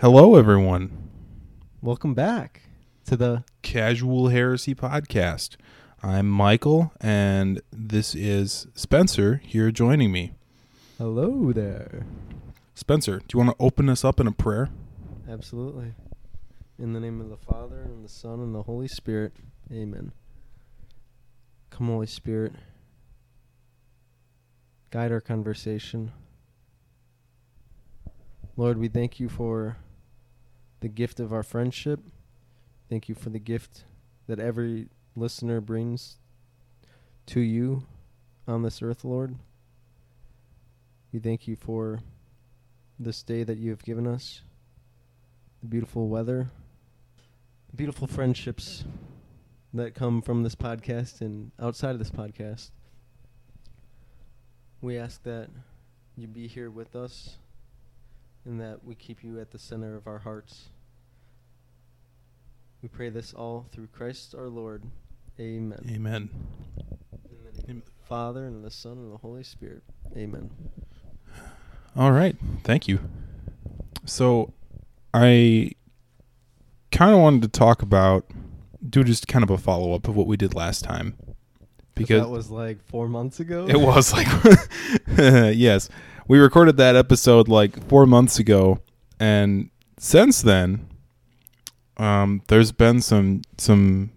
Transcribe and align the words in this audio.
Hello, 0.00 0.34
everyone. 0.34 1.10
Welcome 1.82 2.14
back 2.14 2.62
to 3.04 3.18
the 3.18 3.44
Casual 3.60 4.28
Heresy 4.28 4.74
Podcast. 4.74 5.56
I'm 6.02 6.26
Michael, 6.26 6.94
and 7.02 7.60
this 7.70 8.14
is 8.14 8.66
Spencer 8.74 9.42
here 9.44 9.70
joining 9.70 10.10
me. 10.10 10.32
Hello 10.96 11.52
there. 11.52 12.06
Spencer, 12.74 13.18
do 13.18 13.26
you 13.34 13.44
want 13.44 13.50
to 13.50 13.62
open 13.62 13.90
us 13.90 14.02
up 14.02 14.18
in 14.18 14.26
a 14.26 14.32
prayer? 14.32 14.70
Absolutely. 15.28 15.92
In 16.78 16.94
the 16.94 17.00
name 17.00 17.20
of 17.20 17.28
the 17.28 17.36
Father, 17.36 17.82
and 17.82 18.02
the 18.02 18.08
Son, 18.08 18.40
and 18.40 18.54
the 18.54 18.62
Holy 18.62 18.88
Spirit. 18.88 19.34
Amen. 19.70 20.12
Come, 21.68 21.88
Holy 21.88 22.06
Spirit. 22.06 22.54
Guide 24.90 25.12
our 25.12 25.20
conversation. 25.20 26.12
Lord, 28.56 28.78
we 28.78 28.88
thank 28.88 29.20
you 29.20 29.28
for 29.28 29.76
the 30.80 30.88
gift 30.88 31.20
of 31.20 31.32
our 31.32 31.42
friendship. 31.42 32.00
Thank 32.88 33.08
you 33.08 33.14
for 33.14 33.30
the 33.30 33.38
gift 33.38 33.84
that 34.26 34.38
every 34.38 34.88
listener 35.14 35.60
brings 35.60 36.16
to 37.26 37.40
you 37.40 37.84
on 38.48 38.62
this 38.62 38.82
earth, 38.82 39.04
Lord. 39.04 39.36
We 41.12 41.18
thank 41.18 41.46
you 41.46 41.56
for 41.56 42.00
this 42.98 43.22
day 43.22 43.42
that 43.44 43.58
you 43.58 43.70
have 43.70 43.82
given 43.82 44.06
us, 44.06 44.42
the 45.60 45.68
beautiful 45.68 46.08
weather, 46.08 46.48
the 47.68 47.76
beautiful 47.76 48.06
friendships 48.06 48.84
that 49.72 49.94
come 49.94 50.22
from 50.22 50.42
this 50.42 50.54
podcast 50.54 51.20
and 51.20 51.52
outside 51.60 51.90
of 51.90 51.98
this 51.98 52.10
podcast. 52.10 52.70
We 54.80 54.98
ask 54.98 55.22
that 55.24 55.48
you 56.16 56.26
be 56.26 56.46
here 56.46 56.70
with 56.70 56.96
us 56.96 57.36
and 58.44 58.60
that 58.60 58.84
we 58.84 58.94
keep 58.94 59.22
you 59.22 59.38
at 59.40 59.50
the 59.50 59.58
center 59.58 59.96
of 59.96 60.06
our 60.06 60.18
hearts. 60.18 60.70
We 62.82 62.88
pray 62.88 63.10
this 63.10 63.34
all 63.34 63.66
through 63.70 63.88
Christ 63.88 64.34
our 64.34 64.48
Lord. 64.48 64.84
Amen. 65.38 65.84
Amen. 65.90 66.30
In 67.30 67.38
the 67.54 67.66
name 67.66 67.78
of 67.78 67.84
the 67.84 68.06
Father 68.06 68.46
and 68.46 68.64
the 68.64 68.70
Son 68.70 68.92
and 68.92 69.12
the 69.12 69.18
Holy 69.18 69.42
Spirit. 69.42 69.82
Amen. 70.16 70.50
All 71.96 72.12
right. 72.12 72.36
Thank 72.64 72.88
you. 72.88 73.00
So, 74.06 74.54
I 75.12 75.72
kind 76.90 77.12
of 77.12 77.20
wanted 77.20 77.42
to 77.42 77.48
talk 77.48 77.82
about, 77.82 78.26
do 78.88 79.04
just 79.04 79.28
kind 79.28 79.42
of 79.42 79.50
a 79.50 79.58
follow 79.58 79.94
up 79.94 80.08
of 80.08 80.16
what 80.16 80.26
we 80.26 80.36
did 80.36 80.54
last 80.54 80.84
time. 80.84 81.16
Because 81.94 82.22
that 82.22 82.30
was 82.30 82.50
like 82.50 82.82
four 82.82 83.08
months 83.08 83.40
ago. 83.40 83.66
It 83.68 83.78
was 83.78 84.12
like, 84.12 84.26
yes, 85.56 85.90
we 86.30 86.38
recorded 86.38 86.76
that 86.76 86.94
episode 86.94 87.48
like 87.48 87.84
four 87.88 88.06
months 88.06 88.38
ago, 88.38 88.78
and 89.18 89.68
since 89.98 90.40
then, 90.42 90.86
um, 91.96 92.40
there's 92.46 92.70
been 92.70 93.00
some 93.00 93.42
some 93.58 94.12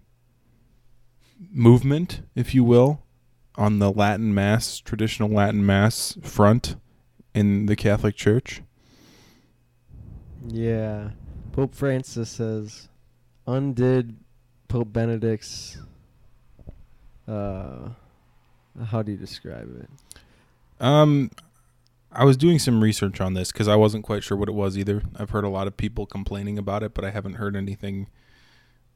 movement, 1.52 2.20
if 2.36 2.54
you 2.54 2.62
will, 2.62 3.02
on 3.56 3.80
the 3.80 3.90
Latin 3.90 4.32
Mass, 4.32 4.78
traditional 4.78 5.28
Latin 5.28 5.66
Mass 5.66 6.16
front 6.22 6.76
in 7.34 7.66
the 7.66 7.74
Catholic 7.74 8.14
Church. 8.14 8.62
Yeah. 10.46 11.10
Pope 11.50 11.74
Francis 11.74 12.38
has 12.38 12.88
undid 13.44 14.14
Pope 14.68 14.92
Benedict's 14.92 15.78
uh 17.26 17.88
how 18.86 19.02
do 19.02 19.10
you 19.10 19.18
describe 19.18 19.68
it? 19.80 19.90
Um, 20.80 21.30
I 22.14 22.24
was 22.24 22.36
doing 22.36 22.58
some 22.58 22.82
research 22.82 23.20
on 23.20 23.34
this 23.34 23.50
because 23.52 23.68
I 23.68 23.76
wasn't 23.76 24.04
quite 24.04 24.22
sure 24.22 24.36
what 24.36 24.48
it 24.48 24.54
was 24.54 24.78
either. 24.78 25.02
I've 25.16 25.30
heard 25.30 25.44
a 25.44 25.48
lot 25.48 25.66
of 25.66 25.76
people 25.76 26.06
complaining 26.06 26.58
about 26.58 26.82
it, 26.82 26.94
but 26.94 27.04
I 27.04 27.10
haven't 27.10 27.34
heard 27.34 27.56
anything 27.56 28.08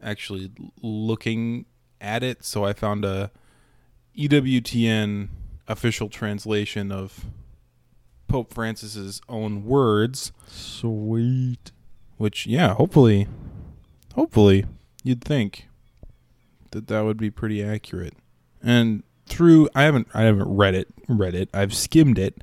actually 0.02 0.50
looking 0.82 1.66
at 2.00 2.22
it. 2.22 2.44
So 2.44 2.64
I 2.64 2.72
found 2.72 3.04
a 3.04 3.30
EWTN 4.16 5.28
official 5.66 6.08
translation 6.08 6.90
of 6.92 7.26
Pope 8.28 8.52
Francis's 8.52 9.20
own 9.28 9.64
words, 9.64 10.32
Sweet. 10.46 11.72
which 12.18 12.46
yeah, 12.46 12.74
hopefully, 12.74 13.26
hopefully 14.14 14.66
you'd 15.02 15.24
think 15.24 15.68
that 16.72 16.88
that 16.88 17.00
would 17.04 17.16
be 17.16 17.30
pretty 17.30 17.62
accurate. 17.62 18.14
And 18.62 19.02
through 19.26 19.68
I 19.74 19.82
haven't 19.82 20.08
I 20.14 20.22
haven't 20.22 20.48
read 20.56 20.74
it 20.74 20.88
read 21.06 21.34
it 21.34 21.48
I've 21.52 21.74
skimmed 21.74 22.18
it 22.18 22.42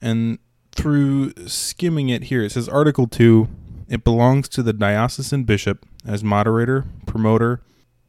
and 0.00 0.38
through 0.72 1.32
skimming 1.46 2.08
it 2.08 2.24
here 2.24 2.42
it 2.42 2.52
says 2.52 2.68
article 2.68 3.06
2 3.06 3.48
it 3.88 4.04
belongs 4.04 4.48
to 4.48 4.62
the 4.62 4.72
diocesan 4.72 5.44
bishop 5.44 5.86
as 6.06 6.22
moderator 6.22 6.84
promoter 7.06 7.60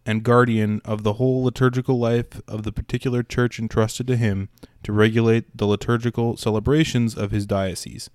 and 0.06 0.24
guardian 0.24 0.82
of 0.84 1.04
the 1.04 1.14
whole 1.14 1.44
liturgical 1.44 2.00
life 2.00 2.42
of 2.48 2.64
the 2.64 2.72
particular 2.72 3.24
church 3.24 3.60
entrusted 3.60 4.08
to 4.08 4.18
him 4.18 4.50
to 4.84 4.92
regulate 4.92 5.56
the 5.56 5.66
liturgical 5.66 6.38
celebrations 6.38 7.16
of 7.16 7.32
his 7.32 7.46
diocese 7.46 8.10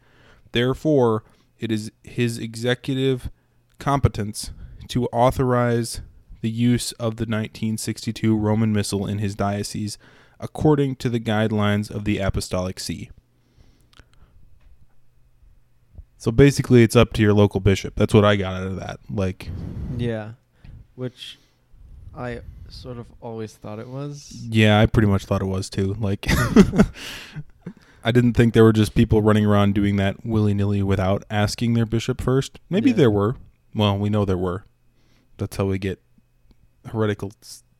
therefore 0.52 1.22
it 1.58 1.72
is 1.72 1.90
his 2.02 2.38
executive 2.38 3.30
competence 3.78 4.50
to 4.88 5.06
authorize 5.06 6.00
the 6.40 6.50
use 6.50 6.92
of 6.92 7.16
the 7.16 7.22
1962 7.22 8.36
Roman 8.36 8.72
Missal 8.72 9.06
in 9.06 9.18
his 9.18 9.34
diocese 9.34 9.98
according 10.38 10.96
to 10.96 11.08
the 11.08 11.20
guidelines 11.20 11.90
of 11.90 12.04
the 12.04 12.18
Apostolic 12.18 12.78
See. 12.78 13.10
So 16.18 16.30
basically, 16.30 16.82
it's 16.82 16.96
up 16.96 17.12
to 17.14 17.22
your 17.22 17.34
local 17.34 17.60
bishop. 17.60 17.94
That's 17.96 18.14
what 18.14 18.24
I 18.24 18.36
got 18.36 18.54
out 18.54 18.66
of 18.66 18.76
that. 18.76 19.00
Like, 19.10 19.50
Yeah. 19.96 20.32
Which 20.94 21.38
I 22.14 22.40
sort 22.68 22.96
of 22.98 23.06
always 23.20 23.54
thought 23.54 23.78
it 23.78 23.88
was. 23.88 24.32
yeah, 24.48 24.80
I 24.80 24.86
pretty 24.86 25.08
much 25.08 25.24
thought 25.26 25.42
it 25.42 25.46
was 25.46 25.68
too. 25.68 25.94
Like, 26.00 26.26
I 28.02 28.12
didn't 28.12 28.32
think 28.34 28.54
there 28.54 28.64
were 28.64 28.72
just 28.72 28.94
people 28.94 29.20
running 29.20 29.44
around 29.44 29.74
doing 29.74 29.96
that 29.96 30.24
willy 30.24 30.54
nilly 30.54 30.82
without 30.82 31.22
asking 31.30 31.74
their 31.74 31.84
bishop 31.86 32.20
first. 32.20 32.60
Maybe 32.70 32.90
Yeah. 32.90 32.96
there 32.96 33.10
were. 33.10 33.36
Well, 33.74 33.98
we 33.98 34.08
know 34.08 34.24
there 34.24 34.38
were. 34.38 34.64
That's 35.36 35.56
how 35.56 35.66
we 35.66 35.78
get 35.78 36.00
heretical 36.86 37.32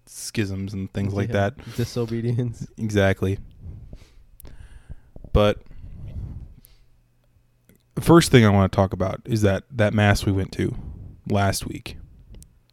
schisms 0.04 0.74
and 0.74 0.92
things 0.92 1.14
like 1.14 1.30
that. 1.30 1.54
Disobedience. 1.76 2.66
Exactly. 2.76 3.38
But 5.32 5.62
first 8.00 8.30
thing 8.30 8.44
I 8.44 8.50
want 8.50 8.70
to 8.70 8.76
talk 8.76 8.92
about 8.92 9.20
is 9.24 9.42
that 9.42 9.64
that 9.70 9.94
mass 9.94 10.24
we 10.26 10.32
went 10.32 10.52
to 10.52 10.74
last 11.28 11.66
week. 11.66 11.96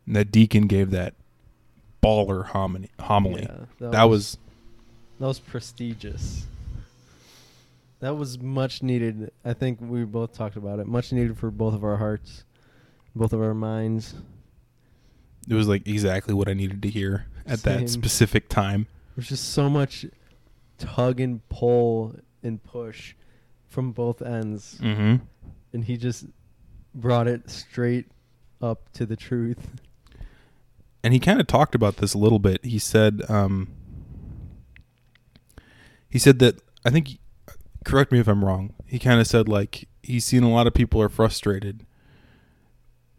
And 0.06 0.16
that 0.16 0.32
deacon 0.32 0.68
gave 0.68 0.92
that 0.92 1.16
baller 2.02 2.46
homily. 2.48 2.90
homily. 3.00 3.48
Yeah, 3.80 3.90
that 3.92 4.04
was 4.04 4.38
that 5.20 5.28
was 5.28 5.40
prestigious. 5.40 6.46
That 8.02 8.18
was 8.18 8.38
much 8.38 8.84
needed. 8.84 9.32
I 9.46 9.54
think 9.54 9.80
we 9.82 10.04
both 10.04 10.34
talked 10.34 10.58
about 10.58 10.80
it. 10.80 10.88
Much 10.88 11.14
needed 11.14 11.38
for 11.38 11.50
both 11.50 11.74
of 11.74 11.86
our 11.86 11.96
hearts, 11.96 12.44
both 13.16 13.32
of 13.32 13.42
our 13.42 13.54
minds. 13.54 14.16
it 15.50 15.54
was 15.54 15.70
like 15.70 15.88
exactly 15.88 16.34
what 16.34 16.50
I 16.50 16.54
needed 16.54 16.82
to 16.82 16.90
hear 16.90 17.28
at 17.48 17.60
Same. 17.60 17.82
that 17.82 17.90
specific 17.90 18.50
time. 18.50 18.88
There's 19.16 19.30
just 19.30 19.54
so 19.54 19.70
much 19.70 20.06
tug 20.78 21.22
and 21.22 21.48
pull 21.48 22.16
and 22.42 22.62
push 22.62 23.16
from 23.74 23.92
both 23.92 24.22
ends, 24.22 24.78
Mm-hmm. 24.82 25.16
and 25.74 25.84
he 25.86 25.98
just 25.98 26.26
brought 26.96 27.28
it 27.28 27.50
straight 27.50 28.06
up 28.62 28.92
to 28.94 29.06
the 29.06 29.16
truth. 29.16 29.82
and 31.04 31.12
he 31.14 31.20
kind 31.20 31.42
of 31.42 31.48
talked 31.48 31.76
about 31.76 31.98
this 31.98 32.14
a 32.14 32.18
little 32.18 32.40
bit. 32.40 32.64
He 32.64 32.80
said, 32.80 33.24
um, 33.30 33.68
he 36.10 36.20
said 36.20 36.40
that 36.40 36.62
I 36.86 36.90
think, 36.92 37.18
correct 37.84 38.12
me 38.12 38.20
if 38.20 38.28
I'm 38.28 38.46
wrong. 38.46 38.74
He 38.86 39.00
kind 39.00 39.20
of 39.20 39.28
said 39.28 39.50
like 39.50 39.88
he's 40.02 40.24
seen 40.26 40.44
a 40.44 40.52
lot 40.52 40.68
of 40.68 40.74
people 40.74 41.02
are 41.02 41.10
frustrated, 41.10 41.86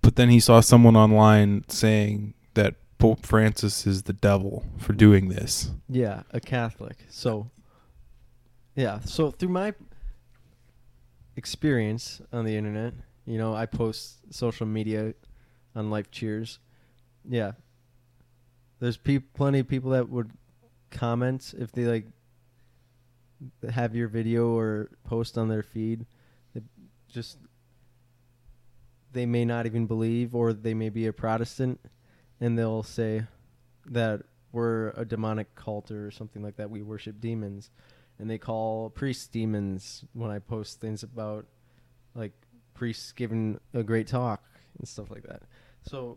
but 0.03 0.17
then 0.17 0.29
he 0.31 0.41
saw 0.41 0.61
someone 0.61 0.97
online 0.97 1.65
saying 1.69 2.35
that 2.55 2.77
Pope 2.99 3.27
Francis 3.27 3.87
is 3.87 4.05
the 4.05 4.13
devil 4.13 4.65
for 4.79 4.93
doing 4.93 5.29
this. 5.29 5.71
Yeah, 5.89 6.23
a 6.31 6.41
Catholic. 6.41 7.05
So, 7.11 7.51
yeah. 8.77 9.01
So 9.01 9.31
through 9.33 9.49
my 9.51 9.75
experience 11.37 12.21
on 12.33 12.45
the 12.45 12.57
internet, 12.57 12.95
you 13.27 13.39
know, 13.39 13.55
I 13.55 13.67
post 13.67 14.33
social 14.33 14.67
media 14.67 15.15
on 15.75 15.91
Life 15.91 16.11
Cheers. 16.11 16.59
Yeah, 17.29 17.53
there's 18.81 18.97
pe- 18.97 19.19
plenty 19.19 19.61
of 19.61 19.69
people 19.69 19.91
that 19.93 20.09
would 20.09 20.31
comment 20.91 21.55
if 21.59 21.73
they 21.73 21.85
like 21.85 22.07
have 23.71 23.95
your 23.95 24.09
video 24.09 24.57
or 24.57 24.91
post 25.05 25.37
on 25.39 25.49
their 25.49 25.63
feed. 25.63 26.07
That 26.55 26.65
just 27.09 27.39
they 29.13 29.27
may 29.27 29.45
not 29.45 29.67
even 29.67 29.87
believe, 29.87 30.35
or 30.35 30.53
they 30.53 30.75
may 30.75 30.91
be 30.91 31.07
a 31.07 31.13
Protestant, 31.13 31.81
and 32.41 32.59
they'll 32.59 32.83
say 32.83 33.23
that 33.87 34.23
we're 34.53 34.91
a 34.91 35.05
demonic 35.05 35.55
cult 35.55 35.91
or 35.91 36.11
something 36.11 36.43
like 36.43 36.57
that. 36.57 36.71
We 36.71 36.83
worship 36.83 37.21
demons, 37.21 37.71
and 38.25 38.31
they 38.31 38.39
call 38.39 38.89
priests 38.89 39.27
demons 39.27 40.03
when 40.15 40.31
I 40.31 40.39
post 40.39 40.81
things 40.81 41.03
about 41.03 41.45
like 42.15 42.33
priests 42.73 43.13
giving 43.13 43.61
a 43.75 43.83
great 43.83 44.07
talk 44.07 44.43
and 44.79 44.89
stuff 44.89 45.11
like 45.11 45.25
that. 45.25 45.43
So 45.83 46.17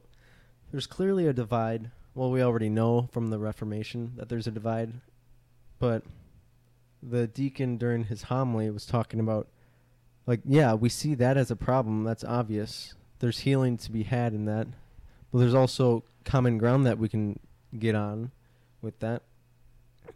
there's 0.72 0.88
clearly 0.88 1.28
a 1.28 1.34
divide. 1.34 1.92
Well, 2.16 2.32
we 2.32 2.42
already 2.42 2.70
know 2.70 3.10
from 3.12 3.28
the 3.28 3.40
Reformation 3.40 4.14
that 4.16 4.30
there's 4.30 4.48
a 4.48 4.52
divide, 4.52 4.94
but 5.80 6.04
the 7.04 7.28
deacon 7.28 7.76
during 7.76 8.06
his 8.06 8.24
homily 8.24 8.70
was 8.70 8.86
talking 8.86 9.20
about 9.20 9.50
like 10.26 10.40
yeah, 10.46 10.76
we 10.76 10.88
see 10.88 11.14
that 11.16 11.36
as 11.36 11.52
a 11.52 11.58
problem. 11.58 12.06
That's 12.06 12.24
obvious. 12.24 12.96
There's 13.20 13.40
healing 13.40 13.76
to 13.80 13.92
be 13.92 14.04
had 14.04 14.32
in 14.32 14.46
that. 14.46 14.68
But 15.34 15.40
there's 15.40 15.54
also 15.54 16.06
common 16.24 16.58
ground 16.58 16.86
that 16.86 17.00
we 17.00 17.10
can 17.10 17.38
get 17.78 17.96
on 17.96 18.32
with 18.82 18.98
that. 19.00 19.24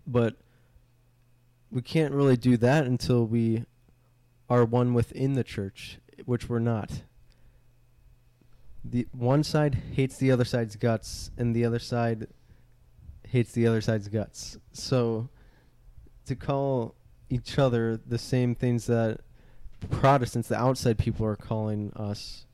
But 0.08 0.38
we 1.72 1.82
can't 1.82 2.14
really 2.14 2.38
do 2.38 2.58
that 2.58 2.86
until 2.86 3.26
we 3.26 3.66
are 4.50 4.66
one 4.66 4.94
within 4.94 5.34
the 5.34 5.44
church, 5.44 6.00
which 6.26 6.50
we're 6.50 6.60
not. 6.60 7.04
The 8.84 9.08
one 9.12 9.44
side 9.44 9.76
hates 9.94 10.18
the 10.18 10.32
other 10.32 10.44
side's 10.44 10.76
guts 10.76 11.32
and 11.38 11.56
the 11.56 11.64
other 11.64 11.80
side 11.80 12.28
hates 13.28 13.54
the 13.54 13.66
other 13.68 13.80
side's 13.80 14.10
guts. 14.10 14.58
So 14.74 15.30
to 16.26 16.36
call 16.36 16.96
each 17.30 17.58
other 17.58 17.98
the 18.06 18.18
same 18.18 18.56
things 18.56 18.88
that 18.88 19.22
Protestants, 19.90 20.48
the 20.48 20.60
outside 20.60 20.98
people 20.98 21.26
are 21.26 21.36
calling 21.36 21.92
us 21.96 22.46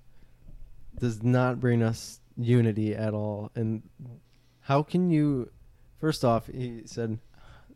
does 0.99 1.23
not 1.23 1.59
bring 1.59 1.81
us 1.81 2.19
unity 2.37 2.95
at 2.95 3.13
all. 3.13 3.51
And 3.55 3.83
how 4.61 4.83
can 4.83 5.09
you 5.09 5.49
first 5.99 6.23
off, 6.23 6.47
he 6.47 6.83
said 6.85 7.19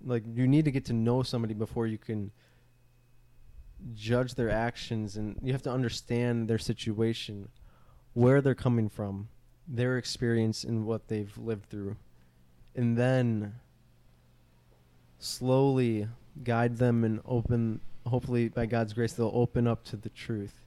like 0.06 0.24
you 0.33 0.48
need 0.48 0.65
to 0.65 0.71
get 0.71 0.86
to 0.86 0.94
know 0.94 1.24
somebody 1.24 1.53
before 1.53 1.88
you 1.88 1.98
can 1.98 2.31
judge 3.94 4.36
their 4.36 4.50
actions 4.50 5.18
and 5.18 5.38
you 5.42 5.51
have 5.53 5.62
to 5.63 5.71
understand 5.71 6.48
their 6.48 6.59
situation, 6.59 7.50
where 8.13 8.42
they're 8.42 8.56
coming 8.56 8.89
from, 8.89 9.30
their 9.68 9.98
experience 9.98 10.63
and 10.63 10.86
what 10.86 11.07
they've 11.07 11.36
lived 11.38 11.69
through. 11.69 11.95
And 12.75 12.98
then 12.98 13.56
slowly 15.19 16.07
guide 16.44 16.77
them 16.77 17.04
and 17.04 17.19
open 17.25 17.80
hopefully 18.07 18.50
by 18.50 18.65
God's 18.65 18.94
grace 18.94 19.13
they'll 19.13 19.31
open 19.33 19.68
up 19.68 19.83
to 19.86 19.97
the 19.97 20.09
truth. 20.09 20.62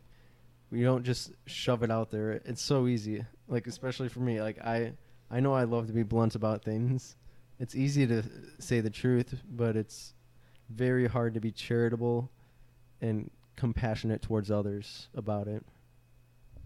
We 0.71 0.83
don't 0.83 1.05
just 1.05 1.33
shove 1.47 1.83
it 1.83 1.91
out 1.91 2.11
there. 2.11 2.33
It's 2.33 2.63
so 2.63 2.87
easy. 2.87 3.25
Like 3.49 3.67
especially 3.67 4.09
for 4.09 4.21
me, 4.21 4.41
like 4.41 4.61
I 4.61 4.93
I 5.31 5.41
know 5.41 5.55
I 5.55 5.65
love 5.65 5.87
to 5.89 5.93
be 5.93 6.03
blunt 6.03 6.35
about 6.35 6.63
things. 6.63 7.17
It's 7.61 7.75
easy 7.75 8.07
to 8.07 8.23
say 8.59 8.81
the 8.81 8.91
truth, 8.91 9.35
but 9.51 9.77
it's 9.77 10.15
very 10.71 11.07
hard 11.07 11.35
to 11.35 11.41
be 11.41 11.53
charitable 11.53 12.31
and 13.01 13.31
compassionate 13.57 14.23
towards 14.23 14.51
others 14.51 15.09
about 15.15 15.47
it 15.47 15.65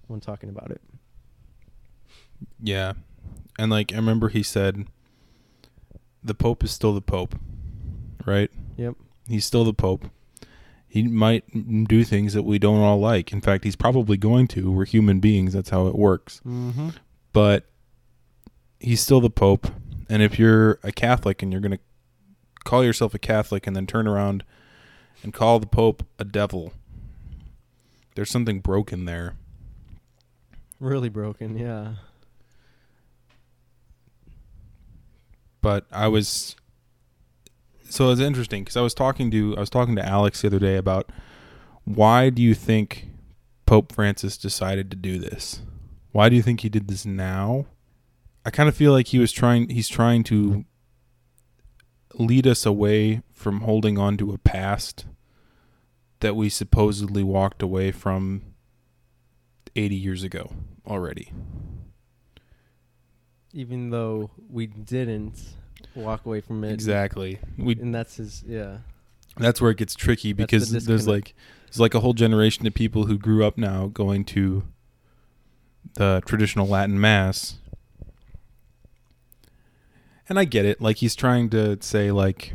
when 0.06 0.20
talking 0.20 0.48
about 0.48 0.70
it. 0.70 0.80
Yeah. 2.62 2.94
And 3.58 3.70
like 3.70 3.92
I 3.92 3.96
remember 3.96 4.28
he 4.28 4.42
said 4.42 4.86
the 6.22 6.34
pope 6.34 6.64
is 6.64 6.70
still 6.70 6.94
the 6.94 7.00
pope, 7.00 7.34
right? 8.24 8.50
Yep. 8.76 8.94
He's 9.28 9.44
still 9.44 9.64
the 9.64 9.74
pope. 9.74 10.06
He 10.88 11.02
might 11.02 11.86
do 11.86 12.02
things 12.02 12.32
that 12.32 12.44
we 12.44 12.58
don't 12.58 12.80
all 12.80 12.98
like. 12.98 13.30
In 13.30 13.42
fact, 13.42 13.64
he's 13.64 13.76
probably 13.76 14.16
going 14.16 14.48
to. 14.48 14.72
We're 14.72 14.86
human 14.86 15.20
beings. 15.20 15.52
That's 15.52 15.68
how 15.68 15.86
it 15.86 15.94
works. 15.94 16.40
Mm-hmm. 16.46 16.90
But 17.34 17.66
he's 18.80 19.02
still 19.02 19.20
the 19.20 19.28
pope. 19.28 19.66
And 20.08 20.22
if 20.22 20.38
you're 20.38 20.78
a 20.82 20.92
Catholic 20.92 21.42
and 21.42 21.52
you're 21.52 21.60
going 21.60 21.72
to 21.72 21.80
call 22.64 22.84
yourself 22.84 23.14
a 23.14 23.18
Catholic 23.18 23.66
and 23.66 23.76
then 23.76 23.86
turn 23.86 24.06
around 24.06 24.44
and 25.22 25.32
call 25.32 25.58
the 25.58 25.66
pope 25.66 26.04
a 26.18 26.24
devil, 26.24 26.72
there's 28.14 28.30
something 28.30 28.60
broken 28.60 29.04
there. 29.04 29.36
Really 30.80 31.08
broken, 31.08 31.58
yeah. 31.58 31.94
but 35.60 35.86
I 35.90 36.08
was 36.08 36.56
so 37.88 38.10
it's 38.10 38.20
interesting 38.20 38.64
because 38.64 38.76
I 38.76 38.80
was 38.80 38.94
talking 38.94 39.30
to 39.30 39.56
I 39.56 39.60
was 39.60 39.70
talking 39.70 39.96
to 39.96 40.06
Alex 40.06 40.42
the 40.42 40.48
other 40.48 40.58
day 40.58 40.76
about 40.76 41.10
why 41.84 42.30
do 42.30 42.42
you 42.42 42.54
think 42.54 43.08
Pope 43.66 43.92
Francis 43.92 44.36
decided 44.36 44.90
to 44.90 44.96
do 44.96 45.18
this? 45.18 45.62
Why 46.12 46.28
do 46.28 46.36
you 46.36 46.42
think 46.42 46.60
he 46.60 46.68
did 46.68 46.88
this 46.88 47.04
now? 47.04 47.66
I 48.48 48.50
kind 48.50 48.66
of 48.66 48.74
feel 48.74 48.92
like 48.92 49.08
he 49.08 49.18
was 49.18 49.30
trying 49.30 49.68
he's 49.68 49.88
trying 49.90 50.24
to 50.24 50.64
lead 52.14 52.46
us 52.46 52.64
away 52.64 53.20
from 53.30 53.60
holding 53.60 53.98
on 53.98 54.16
to 54.16 54.32
a 54.32 54.38
past 54.38 55.04
that 56.20 56.34
we 56.34 56.48
supposedly 56.48 57.22
walked 57.22 57.60
away 57.60 57.92
from 57.92 58.54
80 59.76 59.94
years 59.96 60.22
ago 60.22 60.50
already. 60.86 61.30
Even 63.52 63.90
though 63.90 64.30
we 64.48 64.66
didn't 64.66 65.38
walk 65.94 66.24
away 66.24 66.40
from 66.40 66.64
it. 66.64 66.72
Exactly. 66.72 67.40
We 67.58 67.78
And 67.78 67.94
that's 67.94 68.16
his 68.16 68.42
yeah. 68.48 68.78
that's 69.36 69.60
where 69.60 69.72
it 69.72 69.76
gets 69.76 69.94
tricky 69.94 70.32
That's 70.32 70.50
the 70.50 70.58
because 70.58 70.86
there's 70.86 71.06
like 71.06 71.34
there's 71.66 71.80
like 71.80 71.92
a 71.92 72.00
whole 72.00 72.14
generation 72.14 72.66
of 72.66 72.72
people 72.72 73.04
who 73.04 73.18
grew 73.18 73.44
up 73.44 73.58
now 73.58 73.88
going 73.88 74.24
to 74.24 74.64
the 75.96 76.22
traditional 76.24 76.66
Latin 76.66 76.98
mass. 76.98 77.58
And 80.28 80.38
I 80.38 80.44
get 80.44 80.64
it. 80.64 80.80
Like 80.80 80.96
he's 80.96 81.14
trying 81.14 81.50
to 81.50 81.78
say 81.80 82.10
like 82.10 82.52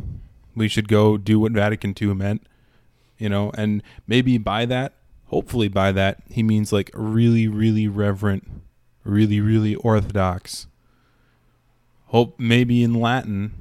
we 0.56 0.68
should 0.68 0.88
go 0.88 1.18
do 1.18 1.40
what 1.40 1.52
Vatican 1.52 1.96
II 2.00 2.14
meant, 2.14 2.46
you 3.18 3.30
know, 3.30 3.52
and 3.56 3.82
maybe 4.08 4.38
by 4.38 4.66
that, 4.66 4.94
hopefully 5.26 5.68
by 5.68 5.92
that, 5.92 6.20
he 6.30 6.44
means 6.44 6.72
like 6.72 6.92
really 6.94 7.48
really 7.48 7.88
reverent, 7.88 8.48
really 9.04 9.40
really 9.40 9.76
orthodox. 9.76 10.68
Hope 12.08 12.40
maybe 12.40 12.84
in 12.84 12.94
Latin, 12.94 13.54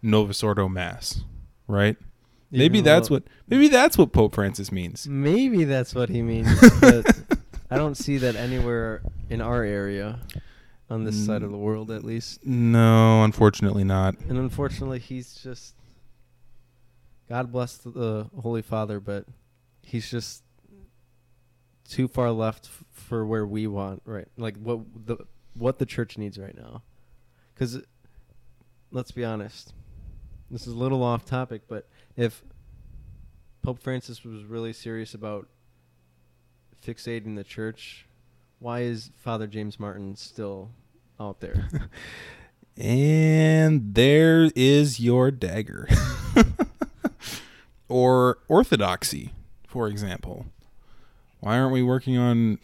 Novus 0.00 0.42
Ordo 0.42 0.68
Mass, 0.68 1.22
right? 1.66 1.96
Maybe 2.50 2.78
Even 2.78 2.84
that's 2.84 3.10
what 3.10 3.24
maybe 3.46 3.68
that's 3.68 3.98
what 3.98 4.12
Pope 4.12 4.34
Francis 4.34 4.72
means. 4.72 5.06
Maybe 5.06 5.64
that's 5.64 5.94
what 5.94 6.08
he 6.08 6.22
means. 6.22 6.48
but 6.80 7.20
I 7.70 7.76
don't 7.76 7.96
see 7.96 8.16
that 8.18 8.36
anywhere 8.36 9.02
in 9.28 9.42
our 9.42 9.62
area, 9.62 10.20
on 10.90 11.04
this 11.04 11.26
side 11.26 11.42
of 11.42 11.50
the 11.50 11.56
world 11.58 11.90
at 11.90 12.04
least. 12.04 12.44
No, 12.46 13.22
unfortunately 13.22 13.84
not. 13.84 14.16
And 14.28 14.38
unfortunately, 14.38 14.98
he's 14.98 15.34
just. 15.34 15.74
God 17.28 17.52
bless 17.52 17.76
the 17.76 18.30
Holy 18.40 18.62
Father, 18.62 19.00
but 19.00 19.26
he's 19.82 20.10
just 20.10 20.42
too 21.86 22.08
far 22.08 22.30
left 22.30 22.66
f- 22.66 22.84
for 22.90 23.26
where 23.26 23.46
we 23.46 23.66
want 23.66 24.02
right, 24.06 24.28
like 24.38 24.56
what 24.56 24.80
the 25.06 25.18
what 25.54 25.78
the 25.78 25.86
church 25.86 26.16
needs 26.16 26.38
right 26.38 26.56
now. 26.56 26.82
Because 27.54 27.82
let's 28.90 29.10
be 29.10 29.24
honest, 29.24 29.74
this 30.50 30.66
is 30.66 30.72
a 30.72 30.76
little 30.76 31.02
off 31.02 31.26
topic, 31.26 31.62
but 31.68 31.86
if 32.16 32.42
Pope 33.62 33.82
Francis 33.82 34.24
was 34.24 34.44
really 34.44 34.72
serious 34.72 35.12
about 35.12 35.48
fixating 36.82 37.36
the 37.36 37.44
church, 37.44 38.06
why 38.58 38.80
is 38.80 39.10
Father 39.16 39.46
James 39.46 39.78
Martin 39.78 40.16
still 40.16 40.70
out 41.20 41.40
there? 41.40 41.68
And 42.80 43.94
there 43.94 44.52
is 44.54 45.00
your 45.00 45.32
dagger. 45.32 45.88
or 47.88 48.38
orthodoxy, 48.46 49.32
for 49.66 49.88
example. 49.88 50.46
Why 51.40 51.58
aren't 51.58 51.72
we 51.72 51.82
working 51.82 52.16
on 52.16 52.60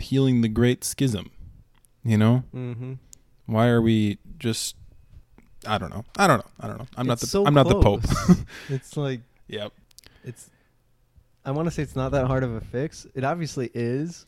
healing 0.00 0.42
the 0.42 0.48
great 0.48 0.84
schism? 0.84 1.32
You 2.04 2.16
know? 2.16 2.44
mm-hmm. 2.54 2.94
Why 3.46 3.66
are 3.66 3.82
we 3.82 4.18
just 4.38 4.76
I 5.66 5.78
don't 5.78 5.90
know. 5.90 6.04
I 6.16 6.26
don't 6.26 6.38
know. 6.38 6.50
I 6.60 6.66
don't 6.68 6.78
know. 6.78 6.86
I'm 6.96 7.06
not 7.06 7.18
the 7.18 7.26
so 7.26 7.44
I'm 7.44 7.52
not 7.52 7.68
the 7.68 7.80
pope. 7.80 8.02
close. 8.02 8.44
it's 8.68 8.96
like 8.96 9.20
yep. 9.48 9.72
it's 10.24 10.48
I 11.44 11.50
want 11.50 11.66
to 11.66 11.70
say 11.70 11.82
it's 11.82 11.96
not 11.96 12.12
that 12.12 12.26
hard 12.26 12.44
of 12.44 12.54
a 12.54 12.60
fix. 12.60 13.06
It 13.14 13.24
obviously 13.24 13.70
is, 13.74 14.26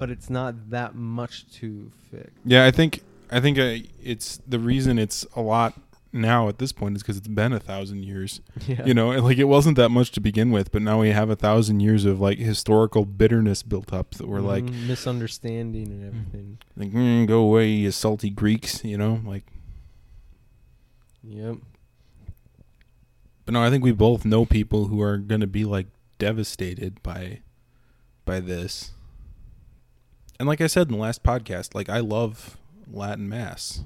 but 0.00 0.10
it's 0.10 0.28
not 0.30 0.70
that 0.70 0.94
much 0.96 1.48
to 1.60 1.92
fix. 2.10 2.30
Yeah, 2.44 2.64
I 2.66 2.70
think 2.72 3.02
I 3.30 3.38
think 3.38 3.58
uh, 3.58 3.86
it's 4.02 4.40
the 4.48 4.58
reason 4.58 4.98
it's 4.98 5.24
a 5.36 5.40
lot 5.42 5.74
now 6.12 6.48
at 6.48 6.58
this 6.58 6.72
point 6.72 6.96
is 6.96 7.02
because 7.02 7.16
it's 7.16 7.28
been 7.28 7.52
a 7.52 7.60
thousand 7.60 8.02
years. 8.04 8.40
Yeah. 8.66 8.84
You 8.84 8.94
know, 8.94 9.10
and, 9.12 9.22
like 9.24 9.38
it 9.38 9.44
wasn't 9.44 9.76
that 9.76 9.90
much 9.90 10.10
to 10.12 10.20
begin 10.20 10.50
with, 10.50 10.72
but 10.72 10.82
now 10.82 11.00
we 11.00 11.10
have 11.10 11.28
a 11.30 11.36
thousand 11.36 11.80
years 11.80 12.04
of 12.04 12.18
like 12.20 12.38
historical 12.38 13.04
bitterness 13.04 13.62
built 13.62 13.92
up 13.92 14.12
that 14.14 14.26
we're 14.26 14.40
like, 14.40 14.64
Mhm, 14.64 14.86
misunderstanding 14.88 15.88
and 15.88 16.04
everything. 16.06 16.58
like 16.76 16.90
mm, 16.90 17.26
go 17.26 17.40
away, 17.42 17.68
you 17.68 17.90
salty 17.92 18.30
Greeks. 18.30 18.82
You 18.84 18.98
know, 18.98 19.20
like. 19.24 19.44
Yep. 21.22 21.56
But 23.44 23.52
no, 23.54 23.62
I 23.62 23.68
think 23.70 23.84
we 23.84 23.92
both 23.92 24.24
know 24.24 24.44
people 24.46 24.86
who 24.86 25.02
are 25.02 25.18
gonna 25.18 25.46
be 25.46 25.64
like 25.64 25.86
devastated 26.18 27.02
by, 27.02 27.40
by 28.24 28.40
this. 28.40 28.92
And 30.40 30.48
like 30.48 30.62
I 30.62 30.68
said 30.68 30.86
in 30.88 30.94
the 30.94 30.98
last 30.98 31.22
podcast, 31.22 31.74
like 31.74 31.90
I 31.90 31.98
love 31.98 32.56
Latin 32.90 33.28
mass. 33.28 33.84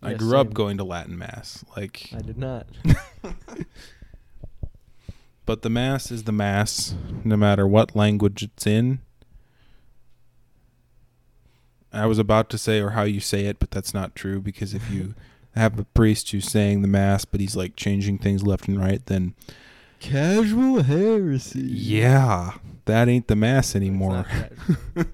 I 0.00 0.14
grew 0.14 0.38
up 0.38 0.54
going 0.54 0.76
to 0.76 0.84
Latin 0.84 1.18
mass. 1.18 1.64
Like 1.76 2.10
I 2.16 2.20
did 2.20 2.38
not. 2.38 2.68
but 5.44 5.62
the 5.62 5.68
mass 5.68 6.12
is 6.12 6.22
the 6.22 6.30
mass, 6.30 6.94
no 7.24 7.36
matter 7.36 7.66
what 7.66 7.96
language 7.96 8.44
it's 8.44 8.64
in. 8.64 9.00
I 11.92 12.06
was 12.06 12.20
about 12.20 12.48
to 12.50 12.58
say 12.58 12.78
or 12.78 12.90
how 12.90 13.02
you 13.02 13.18
say 13.18 13.46
it, 13.46 13.58
but 13.58 13.72
that's 13.72 13.92
not 13.92 14.14
true 14.14 14.38
because 14.38 14.74
if 14.74 14.88
you 14.92 15.16
have 15.56 15.80
a 15.80 15.84
priest 15.84 16.30
who's 16.30 16.48
saying 16.48 16.82
the 16.82 16.86
mass, 16.86 17.24
but 17.24 17.40
he's 17.40 17.56
like 17.56 17.74
changing 17.74 18.18
things 18.18 18.44
left 18.44 18.68
and 18.68 18.78
right, 18.78 19.04
then 19.06 19.34
Casual 19.98 20.84
heresy. 20.84 21.58
yeah, 21.60 22.52
that 22.84 23.08
ain't 23.08 23.26
the 23.26 23.34
mass 23.34 23.74
anymore. 23.74 24.24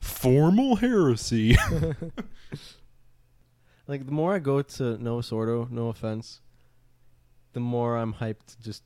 Formal 0.00 0.76
heresy. 0.76 1.56
like 3.86 4.06
the 4.06 4.12
more 4.12 4.34
I 4.34 4.38
go 4.38 4.62
to 4.62 5.02
Novus 5.02 5.32
Ordo, 5.32 5.68
no 5.70 5.88
offense, 5.88 6.40
the 7.52 7.60
more 7.60 7.96
I'm 7.96 8.14
hyped 8.14 8.46
to 8.46 8.62
just 8.62 8.82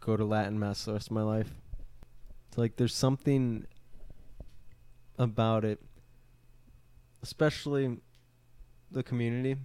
go 0.00 0.16
to 0.16 0.24
Latin 0.24 0.58
mass 0.58 0.84
the 0.84 0.92
rest 0.92 1.08
of 1.08 1.12
my 1.12 1.22
life. 1.22 1.50
It's 2.48 2.58
like 2.58 2.76
there's 2.76 2.94
something 2.94 3.66
about 5.18 5.64
it, 5.64 5.80
especially 7.22 7.98
the 8.90 9.02
community, 9.02 9.56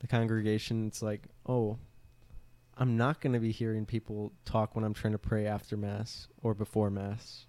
the 0.00 0.06
congregation. 0.06 0.86
It's 0.86 1.02
like, 1.02 1.26
oh, 1.46 1.78
I'm 2.76 2.96
not 2.96 3.20
going 3.20 3.32
to 3.32 3.40
be 3.40 3.50
hearing 3.50 3.86
people 3.86 4.32
talk 4.44 4.76
when 4.76 4.84
I'm 4.84 4.94
trying 4.94 5.12
to 5.12 5.18
pray 5.18 5.46
after 5.46 5.76
mass 5.76 6.28
or 6.42 6.54
before 6.54 6.90
mass. 6.90 7.46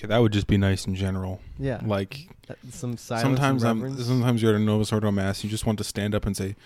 Okay, 0.00 0.08
that 0.08 0.18
would 0.18 0.32
just 0.32 0.46
be 0.46 0.56
nice 0.56 0.86
in 0.86 0.94
general. 0.94 1.40
Yeah, 1.58 1.80
Like 1.84 2.28
uh, 2.48 2.54
some 2.70 2.96
silence. 2.96 3.22
sometimes 3.22 3.64
I'm 3.64 4.02
sometimes 4.02 4.42
you're 4.42 4.54
at 4.54 4.60
a 4.60 4.64
Novus 4.64 4.92
Ordo 4.92 5.10
mass, 5.10 5.44
you 5.44 5.50
just 5.50 5.66
want 5.66 5.78
to 5.78 5.84
stand 5.84 6.14
up 6.14 6.24
and 6.26 6.36
say, 6.36 6.56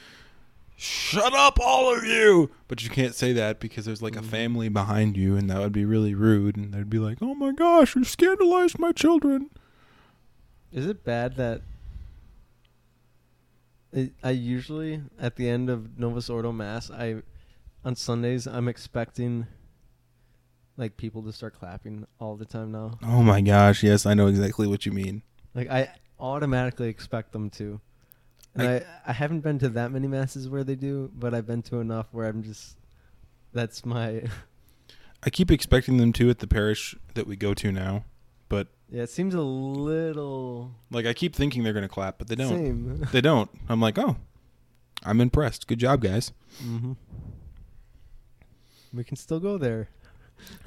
"Shut 0.77 1.33
up, 1.35 1.59
all 1.61 1.95
of 1.97 2.05
you!" 2.05 2.51
But 2.69 2.83
you 2.85 2.91
can't 2.91 3.15
say 3.15 3.33
that 3.33 3.61
because 3.61 3.85
there's 3.85 4.03
like 4.03 4.17
a 4.17 4.21
Mhm. 4.21 4.25
family 4.27 4.69
behind 4.69 5.17
you, 5.17 5.37
and 5.37 5.51
that 5.51 5.59
would 5.59 5.73
be 5.73 5.85
really 5.85 6.15
rude. 6.15 6.57
And 6.57 6.73
they'd 6.73 6.89
be 6.91 6.99
like, 6.99 7.19
"Oh 7.21 7.35
my 7.35 7.53
gosh, 7.53 7.95
you 7.97 8.05
scandalized 8.05 8.79
my 8.79 8.93
children." 8.93 9.51
Is 10.73 10.87
it 10.87 11.05
bad 11.05 11.37
that 11.37 11.63
it, 13.93 14.13
I 14.23 14.31
usually 14.31 15.03
at 15.21 15.37
the 15.37 15.49
end 15.49 15.71
of 15.71 15.99
Novus 15.99 16.29
Ordo 16.29 16.53
Mass, 16.53 16.91
I 16.91 17.23
on 17.85 17.95
Sundays 17.95 18.47
I'm 18.47 18.67
expecting 18.69 19.47
like 20.77 20.97
people 20.97 21.23
to 21.23 21.33
start 21.33 21.55
clapping 21.59 22.07
all 22.19 22.37
the 22.37 22.45
time 22.45 22.73
now. 22.73 22.99
Oh 23.03 23.23
my 23.23 23.41
gosh, 23.41 23.83
yes, 23.83 24.07
I 24.07 24.15
know 24.15 24.27
exactly 24.27 24.67
what 24.67 24.87
you 24.87 24.93
mean. 24.93 25.23
Like 25.55 25.71
I 25.71 25.95
automatically 26.19 26.89
expect 26.89 27.33
them 27.33 27.51
to. 27.51 27.81
And 28.57 28.69
I, 28.69 28.85
I, 29.05 29.13
haven't 29.13 29.41
been 29.41 29.59
to 29.61 29.69
that 29.71 29.91
many 29.91 30.07
masses 30.07 30.49
where 30.49 30.63
they 30.63 30.77
do, 30.77 31.11
but 31.13 31.35
I've 31.35 31.47
been 31.47 31.63
to 31.63 31.81
enough 31.81 32.07
where 32.13 32.29
I'm 32.29 32.45
just 32.45 32.77
that's 33.53 33.85
my 33.85 34.23
I 35.25 35.31
keep 35.31 35.51
expecting 35.51 35.97
them 35.97 36.13
to 36.15 36.31
at 36.31 36.39
the 36.39 36.47
parish 36.47 36.95
that 37.15 37.27
we 37.27 37.35
go 37.35 37.55
to 37.55 37.73
now, 37.73 38.05
but 38.49 38.69
yeah, 38.91 39.03
it 39.03 39.11
seems 39.11 39.35
a 39.35 39.41
little 39.41 40.73
like 40.91 41.07
I 41.07 41.15
keep 41.15 41.35
thinking 41.35 41.65
they're 41.65 41.73
gonna 41.73 41.89
clap, 41.89 42.19
but 42.19 42.29
they 42.29 42.37
don't. 42.37 42.49
same. 42.49 43.09
They 43.13 43.21
don't. 43.21 43.51
I'm 43.69 43.81
like, 43.81 43.99
oh, 43.99 44.17
I'm 45.03 45.21
impressed. 45.21 45.67
Good 45.67 45.79
job, 45.79 46.03
guys. 46.03 46.33
mm-hmm. 46.63 46.93
We 48.93 49.03
can 49.03 49.17
still 49.17 49.41
go 49.41 49.59
there. 49.59 49.89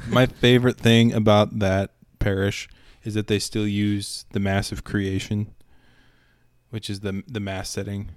My 0.07 0.25
favorite 0.25 0.77
thing 0.77 1.13
about 1.13 1.59
that 1.59 1.91
parish 2.19 2.67
is 3.03 3.13
that 3.13 3.27
they 3.27 3.39
still 3.39 3.67
use 3.67 4.25
the 4.31 4.39
mass 4.39 4.71
of 4.71 4.83
creation, 4.83 5.53
which 6.69 6.89
is 6.89 7.01
the 7.01 7.23
the 7.27 7.39
mass 7.39 7.69
setting 7.69 8.09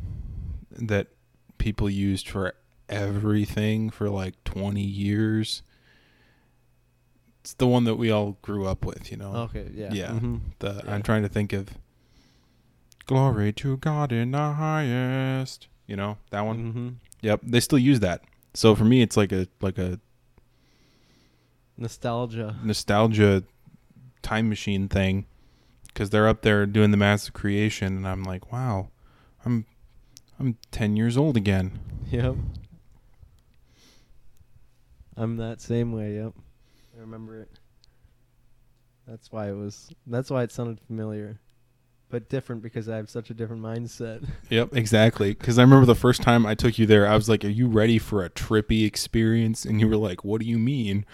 that 0.73 1.09
people 1.59 1.91
used 1.91 2.29
for 2.29 2.55
everything 2.89 3.91
for 3.91 4.09
like 4.09 4.43
20 4.45 4.81
years. 4.81 5.63
It's 7.41 7.55
the 7.55 7.67
one 7.67 7.85
that 7.85 7.95
we 7.97 8.11
all 8.11 8.37
grew 8.43 8.67
up 8.67 8.85
with, 8.85 9.11
you 9.11 9.17
know. 9.17 9.35
Okay, 9.49 9.71
yeah. 9.73 9.91
Yeah. 9.93 10.11
hmm 10.13 10.37
The 10.59 10.83
Yeah. 10.85 10.95
I'm 10.95 11.03
trying 11.03 11.23
to 11.23 11.29
think 11.29 11.53
of 11.53 11.69
glory 13.07 13.53
to 13.55 13.77
God 13.79 14.13
in 14.13 14.33
the 14.33 14.53
highest. 14.53 15.69
You 15.87 15.97
know, 15.97 16.19
that 16.31 16.43
one. 16.43 16.59
Mm-hmm. 16.59 16.89
Yep, 17.23 17.41
they 17.45 17.61
still 17.61 17.79
use 17.79 18.01
that. 18.01 18.23
So 18.55 18.75
for 18.75 18.85
me 18.85 19.03
it's 19.03 19.17
like 19.17 19.33
a 19.33 19.47
like 19.61 19.79
a 19.79 20.01
Nostalgia. 21.81 22.55
nostalgia 22.63 23.43
time 24.23 24.49
machine 24.49 24.87
thing 24.89 25.27
because 25.89 26.11
they're 26.11 26.29
up 26.29 26.43
there 26.43 26.67
doing 26.67 26.93
the 26.93 26.97
mass 26.97 27.27
of 27.27 27.33
creation 27.35 27.97
and 27.97 28.07
i'm 28.07 28.23
like 28.23 28.53
wow 28.53 28.89
i'm 29.45 29.65
i'm 30.39 30.57
10 30.71 30.97
years 30.97 31.17
old 31.17 31.37
again 31.37 31.79
Yep. 32.11 32.35
I'm 35.17 35.37
that 35.37 35.61
same 35.61 35.93
way. 35.93 36.15
Yep. 36.15 36.33
I 36.97 37.01
remember 37.01 37.41
it. 37.43 37.49
That's 39.07 39.31
why 39.31 39.49
it 39.49 39.55
was. 39.55 39.91
That's 40.07 40.31
why 40.31 40.43
it 40.43 40.51
sounded 40.51 40.81
familiar, 40.81 41.39
but 42.09 42.29
different 42.29 42.63
because 42.63 42.89
I 42.89 42.97
have 42.97 43.11
such 43.11 43.31
a 43.31 43.35
different 43.35 43.63
mindset. 43.63 44.27
yep 44.49 44.75
exactly 44.75 45.35
because 45.35 45.59
i 45.59 45.63
remember 45.63 45.87
the 45.87 45.95
first 45.95 46.23
time 46.23 46.47
i 46.47 46.55
took 46.55 46.79
you 46.79 46.87
there 46.87 47.07
i 47.07 47.15
was 47.15 47.29
like 47.29 47.45
are 47.45 47.49
you 47.49 47.67
ready 47.69 47.99
for 47.99 48.25
a 48.25 48.31
trippy 48.31 48.85
experience 48.87 49.65
and 49.65 49.79
you 49.81 49.87
were 49.89 49.97
like 49.97 50.25
what 50.25 50.41
do 50.41 50.47
you 50.47 50.59
mean 50.59 51.05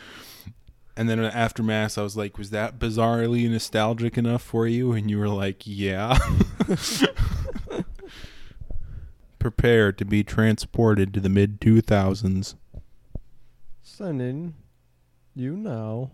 and 0.96 1.08
then 1.08 1.20
after 1.20 1.62
mass 1.62 1.98
i 1.98 2.02
was 2.02 2.16
like 2.16 2.38
was 2.38 2.50
that 2.50 2.78
bizarrely 2.78 3.48
nostalgic 3.50 4.16
enough 4.16 4.42
for 4.42 4.66
you 4.66 4.92
and 4.92 5.10
you 5.10 5.18
were 5.18 5.28
like 5.28 5.62
yeah 5.64 6.18
prepare 9.38 9.92
to 9.92 10.04
be 10.04 10.24
transported 10.24 11.14
to 11.14 11.20
the 11.20 11.28
mid 11.28 11.60
2000s 11.60 12.54
Sending 13.96 14.54
you 15.34 15.56
now. 15.56 16.10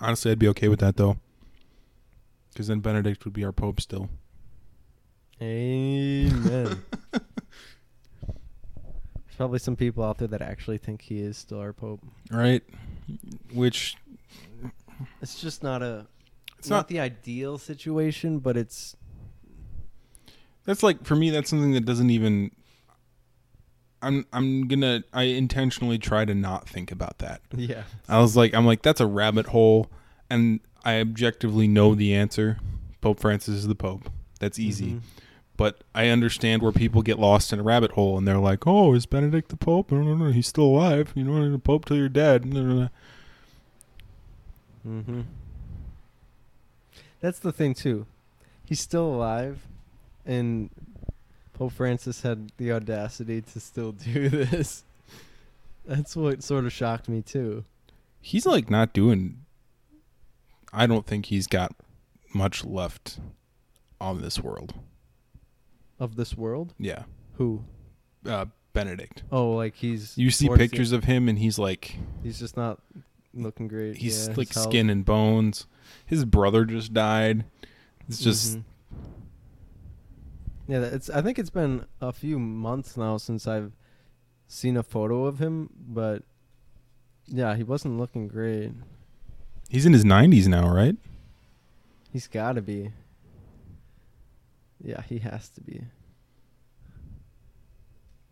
Honestly, 0.00 0.32
I'd 0.32 0.38
be 0.38 0.48
okay 0.48 0.68
with 0.68 0.80
that 0.80 0.96
though, 0.96 1.18
because 2.52 2.66
then 2.66 2.80
Benedict 2.80 3.24
would 3.24 3.32
be 3.32 3.44
our 3.44 3.52
pope 3.52 3.80
still. 3.80 4.10
Amen. 5.40 6.82
There's 7.12 7.22
probably 9.36 9.60
some 9.60 9.76
people 9.76 10.04
out 10.04 10.18
there 10.18 10.28
that 10.28 10.42
actually 10.42 10.78
think 10.78 11.00
he 11.00 11.20
is 11.20 11.38
still 11.38 11.60
our 11.60 11.72
pope. 11.72 12.02
Right? 12.30 12.62
Which 13.54 13.96
It's 15.20 15.40
just 15.40 15.62
not 15.62 15.82
a. 15.82 16.06
it's 16.58 16.68
not 16.70 16.76
not. 16.76 16.88
the 16.88 17.00
ideal 17.00 17.58
situation, 17.58 18.38
but 18.38 18.56
it's 18.56 18.96
That's 20.64 20.82
like 20.82 21.04
for 21.04 21.16
me. 21.16 21.30
That's 21.30 21.50
something 21.50 21.72
that 21.72 21.84
doesn't 21.84 22.10
even. 22.10 22.50
I'm 24.00 24.26
I'm 24.32 24.68
gonna. 24.68 25.04
I 25.12 25.24
intentionally 25.24 25.98
try 25.98 26.24
to 26.24 26.34
not 26.34 26.68
think 26.68 26.90
about 26.92 27.18
that. 27.18 27.40
yeah. 27.52 27.82
I 28.08 28.20
was 28.20 28.36
like, 28.36 28.54
I'm 28.54 28.66
like, 28.66 28.82
that's 28.82 29.00
a 29.00 29.06
rabbit 29.06 29.46
hole, 29.46 29.90
and 30.30 30.60
I 30.84 31.00
objectively 31.00 31.68
know 31.68 31.94
the 31.94 32.14
answer. 32.14 32.58
Pope 33.00 33.20
Francis 33.20 33.54
is 33.56 33.68
the 33.68 33.74
Pope. 33.74 34.10
That's 34.40 34.58
easy. 34.58 34.92
Mhm. 34.94 35.00
But 35.56 35.84
I 35.94 36.08
understand 36.08 36.62
where 36.62 36.72
people 36.72 37.02
get 37.02 37.18
lost 37.18 37.52
in 37.52 37.60
a 37.60 37.62
rabbit 37.62 37.92
hole, 37.92 38.18
and 38.18 38.26
they're 38.26 38.38
like, 38.38 38.66
"Oh, 38.66 38.94
is 38.94 39.06
Benedict 39.06 39.48
the 39.50 39.56
Pope? 39.56 39.92
No, 39.92 40.02
no, 40.02 40.16
no, 40.16 40.32
he's 40.32 40.46
still 40.48 40.64
alive. 40.64 41.12
You 41.14 41.24
know, 41.24 41.50
the 41.50 41.58
Pope 41.58 41.84
till 41.84 41.96
you're 41.96 42.08
dead." 42.08 42.44
No, 42.46 42.62
no, 42.62 42.74
no. 42.74 42.88
Mm-hmm. 44.86 45.20
That's 47.20 47.38
the 47.38 47.52
thing 47.52 47.74
too. 47.74 48.06
He's 48.64 48.80
still 48.80 49.06
alive, 49.14 49.66
and 50.26 50.70
Pope 51.52 51.72
Francis 51.72 52.22
had 52.22 52.50
the 52.56 52.72
audacity 52.72 53.40
to 53.42 53.60
still 53.60 53.92
do 53.92 54.28
this. 54.28 54.84
That's 55.84 56.14
what 56.16 56.42
sort 56.42 56.64
of 56.64 56.72
shocked 56.72 57.08
me 57.08 57.22
too. 57.22 57.64
he's 58.20 58.46
like 58.46 58.70
not 58.70 58.92
doing 58.92 59.38
I 60.72 60.86
don't 60.86 61.04
think 61.06 61.26
he's 61.26 61.46
got 61.48 61.74
much 62.32 62.64
left 62.64 63.18
on 64.00 64.22
this 64.22 64.38
world. 64.38 64.74
Of 65.98 66.14
this 66.16 66.36
world, 66.36 66.74
Yeah. 66.78 67.02
who? 67.34 67.64
Uh 68.26 68.46
Benedict. 68.72 69.22
Oh, 69.30 69.50
like 69.52 69.74
he's. 69.76 70.16
You 70.16 70.30
see 70.30 70.46
towards 70.46 70.58
the- 70.60 70.68
pictures 70.68 70.92
of 70.92 71.04
him 71.04 71.28
and 71.28 71.38
he's 71.38 71.58
like 71.58 71.96
he's 72.22 72.38
just 72.38 72.56
not 72.56 72.80
looking 73.34 73.68
great. 73.68 73.96
he's 73.96 74.28
yeah, 74.28 74.34
like 74.36 74.52
skin 74.52 74.90
and 74.90 75.04
bones. 75.04 75.66
His 76.06 76.24
brother 76.24 76.64
just 76.64 76.92
died. 76.92 77.44
It's 78.08 78.18
just 78.18 78.58
Mhm. 78.58 78.64
Yeah, 80.68 80.80
it's. 80.82 81.10
I 81.10 81.22
think 81.22 81.38
it's 81.38 81.50
been 81.50 81.86
a 82.00 82.12
few 82.12 82.38
months 82.38 82.96
now 82.96 83.16
since 83.16 83.46
I've 83.46 83.72
seen 84.46 84.76
a 84.76 84.82
photo 84.82 85.24
of 85.26 85.38
him, 85.38 85.70
but 85.76 86.22
yeah, 87.26 87.56
he 87.56 87.62
wasn't 87.62 87.98
looking 87.98 88.28
great. 88.28 88.72
he's 89.68 89.86
in 89.86 89.92
his 89.92 90.04
90s 90.04 90.46
now, 90.48 90.68
right? 90.68 90.96
He's 92.12 92.26
got 92.28 92.52
to 92.52 92.62
be. 92.62 92.92
Yeah, 94.82 95.02
he 95.02 95.18
has 95.18 95.48
to 95.50 95.60
be. 95.60 95.82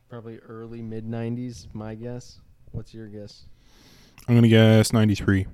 Probably 0.09 0.39
early 0.39 0.83
mid 0.83 1.07
90s, 1.07 1.67
my 1.73 1.95
guess. 1.95 2.41
What's 2.73 2.93
your 2.93 3.07
guess? 3.09 3.45
I'm 4.29 4.35
going 4.35 4.43
to 4.43 4.49
guess 4.49 4.93
93. 4.93 5.47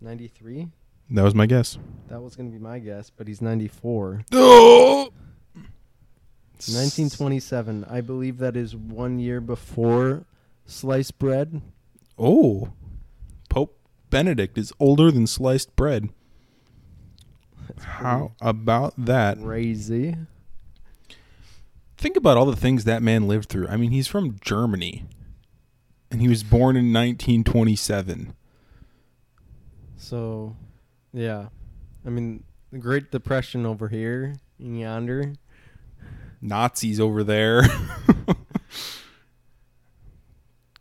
93? 0.00 0.68
That 1.10 1.22
was 1.22 1.34
my 1.34 1.46
guess. 1.46 1.78
That 2.08 2.20
was 2.20 2.36
going 2.36 2.50
to 2.50 2.56
be 2.56 2.62
my 2.62 2.78
guess, 2.78 3.10
but 3.10 3.26
he's 3.26 3.40
94. 3.42 4.22
Oh! 4.32 5.10
1927. 6.58 7.84
I 7.84 8.00
believe 8.00 8.38
that 8.38 8.56
is 8.56 8.74
one 8.74 9.18
year 9.18 9.42
before 9.42 10.24
sliced 10.64 11.18
bread. 11.18 11.60
Oh, 12.18 12.72
Pope 13.50 13.76
Benedict 14.08 14.56
is 14.56 14.72
older 14.80 15.10
than 15.10 15.26
sliced 15.26 15.76
bread. 15.76 16.08
That's 17.68 17.84
How 17.84 18.32
about 18.40 18.94
that? 18.96 19.38
crazy? 19.38 20.16
Think 21.98 22.16
about 22.16 22.38
all 22.38 22.46
the 22.46 22.56
things 22.56 22.84
that 22.84 23.02
man 23.02 23.28
lived 23.28 23.50
through. 23.50 23.68
I 23.68 23.76
mean, 23.76 23.90
he's 23.90 24.08
from 24.08 24.36
Germany, 24.40 25.04
and 26.10 26.20
he 26.20 26.28
was 26.28 26.42
born 26.42 26.76
in 26.76 26.92
1927. 26.92 28.34
So, 29.96 30.56
yeah. 31.12 31.48
I 32.04 32.10
mean, 32.10 32.44
the 32.70 32.78
Great 32.78 33.10
Depression 33.10 33.66
over 33.66 33.88
here 33.88 34.34
in 34.58 34.76
yonder. 34.76 35.34
Nazis 36.40 37.00
over 37.00 37.24
there. 37.24 37.62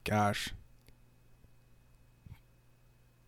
Gosh. 0.04 0.50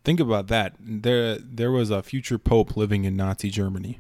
Think 0.04 0.20
about 0.20 0.48
that. 0.48 0.76
There 0.80 1.38
there 1.38 1.72
was 1.72 1.90
a 1.90 2.02
future 2.02 2.38
pope 2.38 2.78
living 2.78 3.04
in 3.04 3.18
Nazi 3.18 3.50
Germany. 3.50 4.00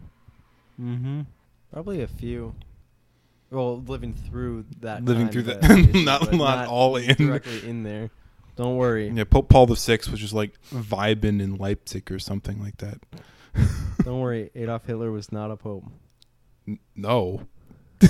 Mm-hmm. 0.80 1.22
Probably 1.74 2.02
a 2.02 2.08
few. 2.08 2.56
Well, 3.50 3.82
living 3.82 4.14
through 4.14 4.66
that. 4.82 5.04
Living 5.06 5.30
through 5.30 5.44
that- 5.44 5.62
the 5.62 5.74
issue, 5.90 6.04
not- 6.04 6.22
but 6.22 6.34
not 6.36 6.68
all 6.68 6.96
in. 6.98 7.16
directly 7.16 7.68
in 7.68 7.84
there. 7.84 8.10
Don't 8.56 8.76
worry. 8.78 9.08
Yeah, 9.10 9.24
Pope 9.24 9.50
Paul 9.50 9.68
VI 9.68 10.00
was 10.10 10.20
just 10.20 10.34
like 10.34 10.54
vibing 10.72 11.42
in 11.42 11.56
Leipzig 11.58 12.12
or 12.12 12.18
something 12.20 12.62
like 12.62 12.78
that. 12.78 13.00
Don't 14.04 14.20
worry. 14.20 14.50
Adolf 14.56 14.86
Hitler 14.86 15.12
was 15.12 15.32
not 15.32 15.52
a 15.52 15.56
pope. 15.58 15.86
N- 16.68 16.80
No. 16.96 17.48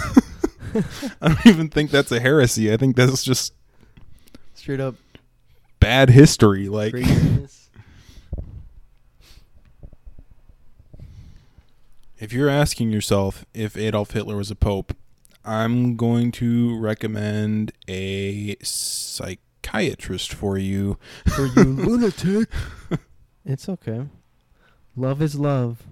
I 1.22 1.28
don't 1.30 1.46
even 1.46 1.70
think 1.70 1.92
that's 1.92 2.12
a 2.12 2.20
heresy. 2.20 2.72
I 2.74 2.78
think 2.78 2.96
that's 2.98 3.24
just 3.24 3.54
Straight 4.54 4.80
up 4.82 4.96
bad 5.80 6.10
history. 6.10 6.68
Like. 6.68 6.94
If 12.20 12.34
you're 12.34 12.50
asking 12.50 12.92
yourself 12.92 13.46
if 13.54 13.78
Adolf 13.78 14.12
Hitler 14.12 14.36
was 14.38 14.50
a 14.52 14.56
pope, 14.56 14.96
I'm 15.48 15.96
going 15.96 16.34
to 16.34 16.78
recommend 16.78 17.72
a 17.88 18.58
psychiatrist 18.62 20.34
for 20.34 20.58
you. 20.58 21.00
For 21.34 21.46
you 21.46 21.64
lunatic. 21.64 22.50
It's 23.46 23.70
okay. 23.70 24.08
Love 24.98 25.22
is 25.22 25.36
love. 25.36 25.84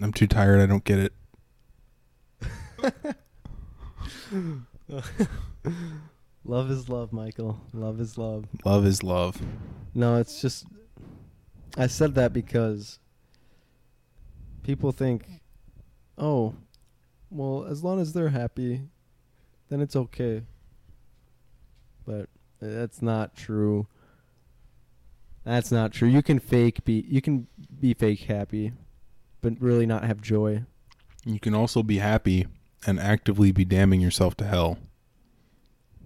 I'm 0.00 0.12
too 0.12 0.28
tired. 0.28 0.60
I 0.60 0.66
don't 0.66 0.84
get 0.84 0.98
it. 1.00 1.12
Love 6.44 6.70
is 6.70 6.88
love, 6.88 7.12
Michael. 7.12 7.60
Love 7.72 8.00
is 8.00 8.18
love. 8.18 8.46
Love 8.64 8.84
is 8.84 9.02
love. 9.02 9.40
No, 9.94 10.16
it's 10.16 10.40
just 10.40 10.66
I 11.76 11.86
said 11.86 12.14
that 12.16 12.32
because 12.32 12.98
people 14.62 14.90
think, 14.92 15.40
"Oh, 16.18 16.54
well, 17.30 17.64
as 17.64 17.84
long 17.84 18.00
as 18.00 18.12
they're 18.12 18.30
happy, 18.30 18.82
then 19.68 19.80
it's 19.80 19.94
okay." 19.94 20.42
But 22.04 22.28
that's 22.60 23.00
not 23.00 23.36
true. 23.36 23.86
That's 25.44 25.70
not 25.70 25.92
true. 25.92 26.08
You 26.08 26.22
can 26.22 26.40
fake 26.40 26.84
be 26.84 27.04
you 27.08 27.20
can 27.20 27.46
be 27.80 27.94
fake 27.94 28.22
happy, 28.24 28.72
but 29.40 29.60
really 29.60 29.86
not 29.86 30.04
have 30.04 30.20
joy. 30.20 30.64
You 31.24 31.38
can 31.38 31.54
also 31.54 31.84
be 31.84 31.98
happy 31.98 32.46
and 32.84 32.98
actively 32.98 33.52
be 33.52 33.64
damning 33.64 34.00
yourself 34.00 34.36
to 34.38 34.44
hell. 34.44 34.78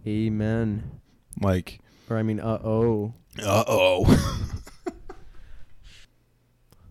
Amen. 0.07 1.01
Like, 1.41 1.81
Or 2.09 2.17
I 2.17 2.23
mean, 2.23 2.39
uh-oh. 2.39 3.13
uh 3.43 3.65
oh. 3.67 4.05
I'm 4.87 4.93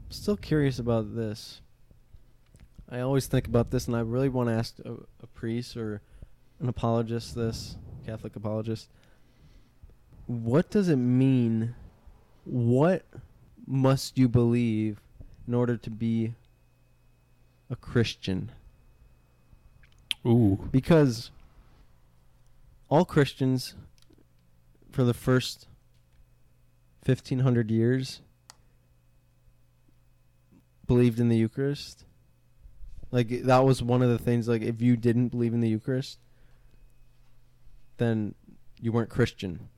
still 0.09 0.35
curious 0.35 0.79
about 0.79 1.15
this. 1.15 1.61
I 2.89 2.99
always 2.99 3.25
think 3.25 3.47
about 3.47 3.71
this, 3.71 3.87
and 3.87 3.95
I 3.95 4.01
really 4.01 4.29
want 4.29 4.49
to 4.49 4.55
ask 4.55 4.77
a, 4.79 4.93
a 5.23 5.27
priest 5.27 5.77
or 5.77 6.01
an 6.59 6.67
apologist 6.67 7.35
this, 7.35 7.77
Catholic 8.05 8.35
apologist. 8.35 8.89
What 10.27 10.69
does 10.69 10.89
it 10.89 10.97
mean? 10.97 11.73
What 12.43 13.05
must 13.65 14.17
you 14.17 14.27
believe 14.27 14.99
in 15.47 15.53
order 15.53 15.77
to 15.77 15.89
be 15.89 16.33
a 17.69 17.75
Christian? 17.75 18.51
Ooh. 20.25 20.67
Because 20.71 21.31
all 22.89 23.05
Christians, 23.05 23.75
for 24.91 25.03
the 25.03 25.13
first 25.13 25.67
1500 27.05 27.69
years, 27.69 28.21
believed 30.87 31.19
in 31.19 31.29
the 31.29 31.37
Eucharist. 31.37 32.05
Like, 33.11 33.43
that 33.43 33.65
was 33.65 33.81
one 33.81 34.01
of 34.01 34.09
the 34.09 34.17
things, 34.17 34.47
like, 34.47 34.61
if 34.61 34.81
you 34.81 34.95
didn't 34.97 35.29
believe 35.29 35.53
in 35.53 35.61
the 35.61 35.69
Eucharist, 35.69 36.19
then 37.97 38.35
you 38.81 38.91
weren't 38.91 39.09
Christian. 39.09 39.69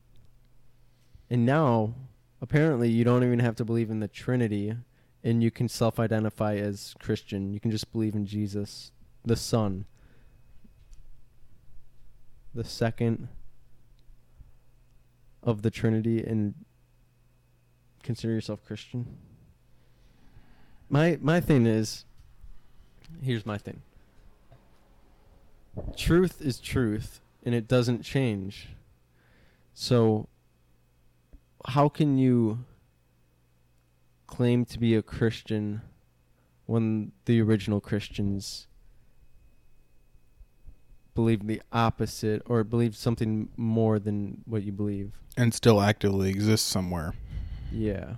And 1.30 1.46
now, 1.46 1.94
apparently, 2.40 2.90
you 2.90 3.04
don't 3.04 3.24
even 3.24 3.38
have 3.38 3.56
to 3.56 3.64
believe 3.64 3.90
in 3.90 4.00
the 4.00 4.08
Trinity, 4.08 4.74
and 5.22 5.42
you 5.42 5.50
can 5.50 5.68
self 5.68 5.98
identify 5.98 6.56
as 6.56 6.94
Christian. 6.98 7.52
You 7.52 7.60
can 7.60 7.70
just 7.70 7.92
believe 7.92 8.14
in 8.14 8.26
Jesus, 8.26 8.92
the 9.24 9.36
Son 9.36 9.84
the 12.54 12.64
second 12.64 13.28
of 15.42 15.62
the 15.62 15.70
Trinity 15.70 16.22
and 16.22 16.54
consider 18.02 18.32
yourself 18.32 18.64
Christian? 18.64 19.16
My 20.88 21.18
my 21.20 21.40
thing 21.40 21.66
is 21.66 22.04
here's 23.22 23.46
my 23.46 23.58
thing. 23.58 23.82
Truth 25.96 26.40
is 26.40 26.58
truth 26.58 27.20
and 27.44 27.54
it 27.54 27.68
doesn't 27.68 28.02
change. 28.02 28.68
So 29.74 30.28
how 31.66 31.88
can 31.88 32.18
you 32.18 32.64
claim 34.26 34.64
to 34.66 34.78
be 34.78 34.94
a 34.94 35.02
Christian 35.02 35.82
when 36.66 37.12
the 37.24 37.40
original 37.40 37.80
Christians 37.80 38.66
believe 41.18 41.44
the 41.48 41.60
opposite 41.72 42.40
or 42.46 42.62
believe 42.62 42.94
something 42.94 43.48
more 43.56 43.98
than 43.98 44.40
what 44.46 44.62
you 44.62 44.70
believe. 44.70 45.10
And 45.36 45.52
still 45.52 45.80
actively 45.80 46.30
exists 46.30 46.64
somewhere. 46.64 47.12
Yeah. 47.72 48.14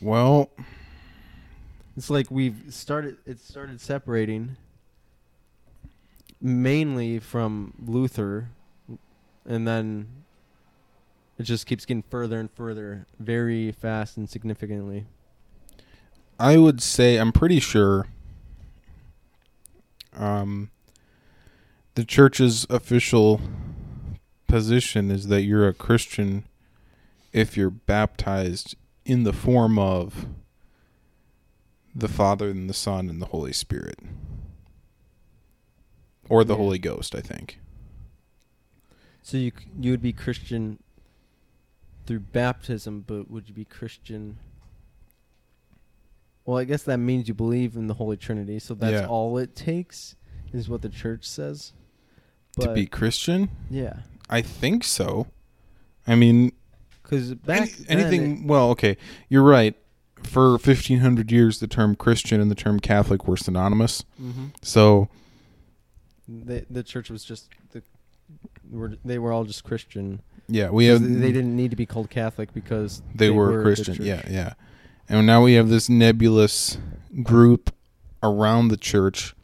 Well, 0.00 0.50
It's 1.96 2.10
like 2.10 2.32
we've 2.32 2.64
started 2.70 3.18
it 3.26 3.38
started 3.38 3.80
separating 3.80 4.56
mainly 6.40 7.20
from 7.20 7.74
Luther 7.86 8.48
and 9.46 9.64
then 9.64 10.08
it 11.38 11.44
just 11.44 11.64
keeps 11.64 11.84
getting 11.86 12.02
further 12.10 12.40
and 12.40 12.50
further 12.50 13.06
very 13.20 13.70
fast 13.70 14.16
and 14.16 14.28
significantly. 14.28 15.06
I 16.40 16.56
would 16.56 16.82
say 16.82 17.18
I'm 17.18 17.30
pretty 17.30 17.60
sure 17.60 18.08
um 20.16 20.70
the 21.98 22.04
church's 22.04 22.64
official 22.70 23.40
position 24.46 25.10
is 25.10 25.26
that 25.26 25.42
you're 25.42 25.66
a 25.66 25.74
Christian 25.74 26.44
if 27.32 27.56
you're 27.56 27.70
baptized 27.70 28.76
in 29.04 29.24
the 29.24 29.32
form 29.32 29.80
of 29.80 30.26
the 31.92 32.06
Father 32.06 32.50
and 32.50 32.70
the 32.70 32.74
Son 32.74 33.10
and 33.10 33.20
the 33.20 33.26
Holy 33.26 33.52
Spirit. 33.52 33.98
Or 36.28 36.44
the 36.44 36.52
Yeah. 36.54 36.58
Holy 36.58 36.78
Ghost, 36.78 37.16
I 37.16 37.20
think. 37.20 37.58
So 39.20 39.36
you 39.36 39.50
you 39.76 39.90
would 39.90 40.00
be 40.00 40.12
Christian 40.12 40.80
through 42.06 42.20
baptism, 42.20 43.00
but 43.08 43.28
would 43.28 43.48
you 43.48 43.54
be 43.56 43.64
Christian? 43.64 44.38
Well, 46.44 46.58
I 46.58 46.64
guess 46.64 46.84
that 46.84 46.98
means 46.98 47.26
you 47.26 47.34
believe 47.34 47.74
in 47.74 47.88
the 47.88 47.94
Holy 47.94 48.16
Trinity, 48.16 48.60
so 48.60 48.74
that's 48.74 48.92
Yeah. 49.02 49.08
all 49.08 49.36
it 49.36 49.56
takes, 49.56 50.14
is 50.52 50.68
what 50.68 50.82
the 50.82 50.88
church 50.88 51.24
says. 51.28 51.72
To 52.58 52.72
be 52.72 52.86
Christian? 52.86 53.48
yeah, 53.70 53.98
I 54.30 54.42
think 54.42 54.84
so. 54.84 55.26
I 56.06 56.14
mean, 56.14 56.52
because 57.02 57.34
back 57.34 57.70
Any- 57.88 58.02
anything 58.02 58.46
well 58.46 58.70
okay 58.70 58.96
you're 59.28 59.42
right 59.42 59.74
for 60.22 60.50
1500 60.52 61.30
years 61.32 61.58
the 61.60 61.66
term 61.66 61.96
christian 61.96 62.38
and 62.40 62.50
the 62.50 62.54
term 62.54 62.78
catholic 62.80 63.26
were 63.26 63.36
synonymous 63.36 64.00
it- 64.00 64.22
mhm. 64.22 64.50
so 64.60 65.08
the 66.28 66.66
the 66.68 66.82
church 66.82 67.08
was 67.08 67.24
just 67.24 67.48
the 67.72 67.82
were 68.70 68.96
they 69.04 69.18
were 69.18 69.32
all 69.32 69.44
just 69.44 69.64
Christian, 69.64 70.20
Yeah, 70.48 70.68
we 70.70 70.86
have. 70.86 71.00
they 71.02 71.32
didn't 71.32 71.56
need 71.56 71.70
to 71.70 71.76
be 71.76 71.86
called 71.86 72.10
Catholic 72.10 72.52
because 72.52 73.00
They, 73.14 73.30
were, 73.30 73.56
the 73.56 73.62
Christian. 73.62 73.96
Yeah, 74.04 74.22
yeah. 74.28 74.52
And 75.08 75.26
now 75.26 75.42
we 75.42 75.54
have 75.54 75.70
this 75.70 75.88
nebulous 75.88 76.76
group 77.22 77.74
around 78.22 78.68
the 78.68 78.76
church 78.76 79.34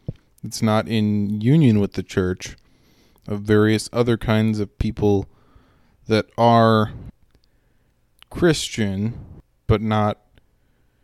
that's 0.42 0.60
not 0.60 0.86
in 0.88 1.40
union 1.40 1.80
with 1.80 1.94
the 1.94 2.02
church 2.02 2.56
of 3.26 3.40
various 3.42 3.88
other 3.92 4.16
kinds 4.16 4.60
of 4.60 4.78
people 4.78 5.26
that 6.06 6.26
are 6.36 6.92
Christian 8.30 9.14
but 9.66 9.80
not 9.80 10.18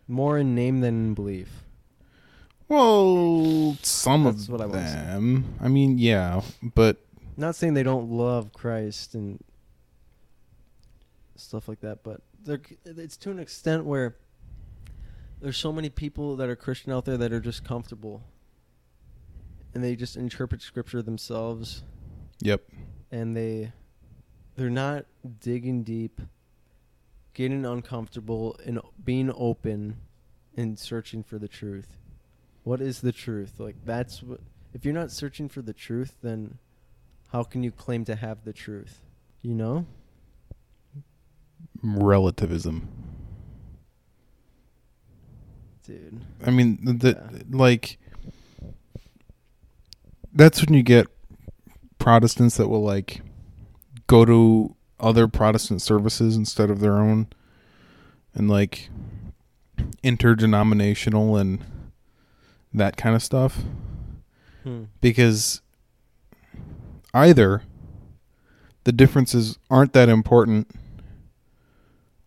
More 0.08 0.38
in 0.38 0.54
name 0.54 0.80
than 0.80 0.94
in 0.94 1.14
belief. 1.14 1.64
well 2.68 3.76
some 3.82 4.24
That's 4.24 4.44
of 4.44 4.50
what 4.50 4.60
I 4.60 4.66
wanna 4.66 4.86
say. 4.86 4.94
them. 4.94 5.54
I 5.60 5.68
mean, 5.68 5.98
yeah, 5.98 6.42
but 6.62 6.98
Not 7.36 7.54
saying 7.56 7.74
they 7.74 7.82
don't 7.82 8.10
love 8.10 8.52
Christ 8.52 9.14
and 9.14 9.42
stuff 11.36 11.68
like 11.68 11.80
that, 11.80 12.02
but 12.02 12.20
they're, 12.44 12.60
it's 12.84 13.16
to 13.18 13.30
an 13.30 13.38
extent 13.38 13.84
where 13.84 14.16
there's 15.40 15.56
so 15.56 15.72
many 15.72 15.88
people 15.88 16.36
that 16.36 16.48
are 16.50 16.56
Christian 16.56 16.92
out 16.92 17.06
there 17.06 17.16
that 17.16 17.32
are 17.32 17.40
just 17.40 17.64
comfortable, 17.64 18.22
and 19.74 19.82
they 19.82 19.96
just 19.96 20.16
interpret 20.16 20.60
Scripture 20.60 21.00
themselves, 21.00 21.82
yep. 22.40 22.62
and 23.10 23.36
they 23.36 23.72
they're 24.56 24.70
not 24.70 25.06
digging 25.40 25.82
deep, 25.82 26.20
getting 27.34 27.64
uncomfortable, 27.64 28.58
and 28.66 28.80
being 29.02 29.32
open, 29.34 29.96
and 30.56 30.78
searching 30.78 31.22
for 31.22 31.38
the 31.38 31.48
truth. 31.48 31.96
What 32.62 32.80
is 32.80 33.00
the 33.00 33.12
truth? 33.12 33.54
Like 33.58 33.76
that's 33.84 34.22
what. 34.22 34.40
If 34.72 34.84
you're 34.84 34.94
not 34.94 35.10
searching 35.10 35.48
for 35.48 35.62
the 35.62 35.72
truth, 35.72 36.16
then 36.22 36.58
how 37.32 37.42
can 37.42 37.62
you 37.62 37.70
claim 37.72 38.04
to 38.04 38.14
have 38.14 38.44
the 38.44 38.52
truth? 38.52 39.00
You 39.42 39.54
know? 39.54 39.86
Relativism. 41.82 42.88
Dude. 45.84 46.24
I 46.44 46.50
mean, 46.50 46.78
the 46.98 47.18
Yeah. 47.32 47.42
like 47.50 47.98
that's 50.32 50.64
when 50.64 50.74
you 50.74 50.82
get 50.82 51.08
Protestants 52.00 52.56
that 52.56 52.66
will 52.66 52.82
like 52.82 53.20
go 54.08 54.24
to 54.24 54.74
other 54.98 55.28
Protestant 55.28 55.80
services 55.80 56.36
instead 56.36 56.70
of 56.70 56.80
their 56.80 56.96
own, 56.96 57.28
and 58.34 58.50
like 58.50 58.90
interdenominational 60.02 61.36
and 61.36 61.64
that 62.74 62.96
kind 62.96 63.14
of 63.14 63.22
stuff. 63.22 63.60
Hmm. 64.64 64.84
Because 65.00 65.60
either 67.14 67.62
the 68.84 68.92
differences 68.92 69.58
aren't 69.70 69.92
that 69.92 70.08
important, 70.08 70.70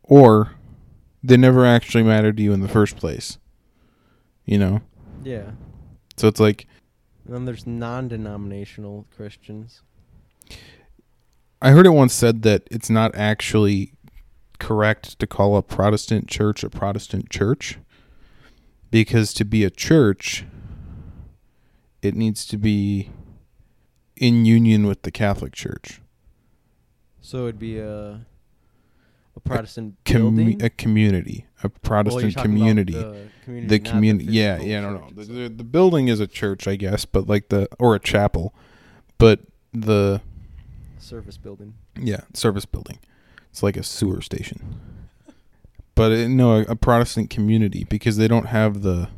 or 0.04 0.52
they 1.24 1.38
never 1.38 1.66
actually 1.66 2.04
mattered 2.04 2.38
to 2.38 2.44
you 2.44 2.54
in 2.54 2.62
the 2.62 2.68
first 2.68 2.96
place. 2.98 3.38
You 4.46 4.58
know? 4.58 4.82
Yeah. 5.24 5.52
So 6.18 6.28
it's 6.28 6.40
like 6.40 6.68
And 7.26 7.34
then 7.34 7.46
there's 7.46 7.66
non-denominational 7.66 9.06
Christians. 9.16 9.82
I 11.62 11.72
heard 11.72 11.86
it 11.86 11.92
once 11.92 12.14
said 12.14 12.42
that 12.42 12.64
it's 12.70 12.90
not 12.90 13.16
actually 13.16 13.94
correct 14.60 15.18
to 15.20 15.28
call 15.28 15.56
a 15.56 15.62
Protestant 15.62 16.28
church 16.28 16.64
a 16.64 16.70
Protestant 16.70 17.30
church 17.30 17.80
because 18.92 19.34
to 19.34 19.44
be 19.44 19.64
a 19.64 19.70
church 19.70 20.46
it 22.02 22.16
needs 22.16 22.46
to 22.46 22.58
be 22.58 23.10
in 24.18 24.46
union 24.46 24.86
with 24.86 25.02
the 25.04 25.12
Catholic 25.12 25.54
Church. 25.54 26.02
So 27.22 27.44
it'd 27.44 27.60
be 27.60 27.80
a 27.80 28.26
a 29.36 29.40
Protestant 29.40 29.96
Com- 30.06 30.36
building. 30.36 30.64
a 30.64 30.70
community, 30.70 31.46
a 31.64 31.70
Protestant 31.70 32.34
about 32.34 32.44
community. 32.46 32.94
The 32.94 33.28
community. 33.44 33.68
the 33.68 33.80
community 33.80 34.26
yeah 34.32 34.56
physical 34.58 34.72
yeah 34.72 34.80
no 34.82 34.92
no 34.98 35.10
the, 35.14 35.24
the, 35.26 35.50
the 35.50 35.64
building 35.66 36.08
is 36.08 36.20
a 36.22 36.28
church 36.28 36.66
i 36.66 36.76
guess 36.78 37.04
but 37.04 37.28
like 37.28 37.50
the 37.50 37.68
or 37.78 37.94
a 37.94 38.00
chapel 38.00 38.54
but 39.18 39.42
the 39.74 40.22
service 40.98 41.36
building. 41.36 41.74
yeah 42.00 42.22
service 42.34 42.66
building 42.66 43.00
it's 43.52 43.62
like 43.62 43.76
a 43.76 43.84
sewer 43.84 44.22
station 44.22 44.80
but 45.94 46.14
it, 46.14 46.30
no 46.30 46.54
a, 46.60 46.62
a 46.70 46.76
protestant 46.78 47.30
community 47.30 47.84
because 47.84 48.16
they 48.16 48.30
don't 48.30 48.46
have 48.48 48.82
the 48.82 49.10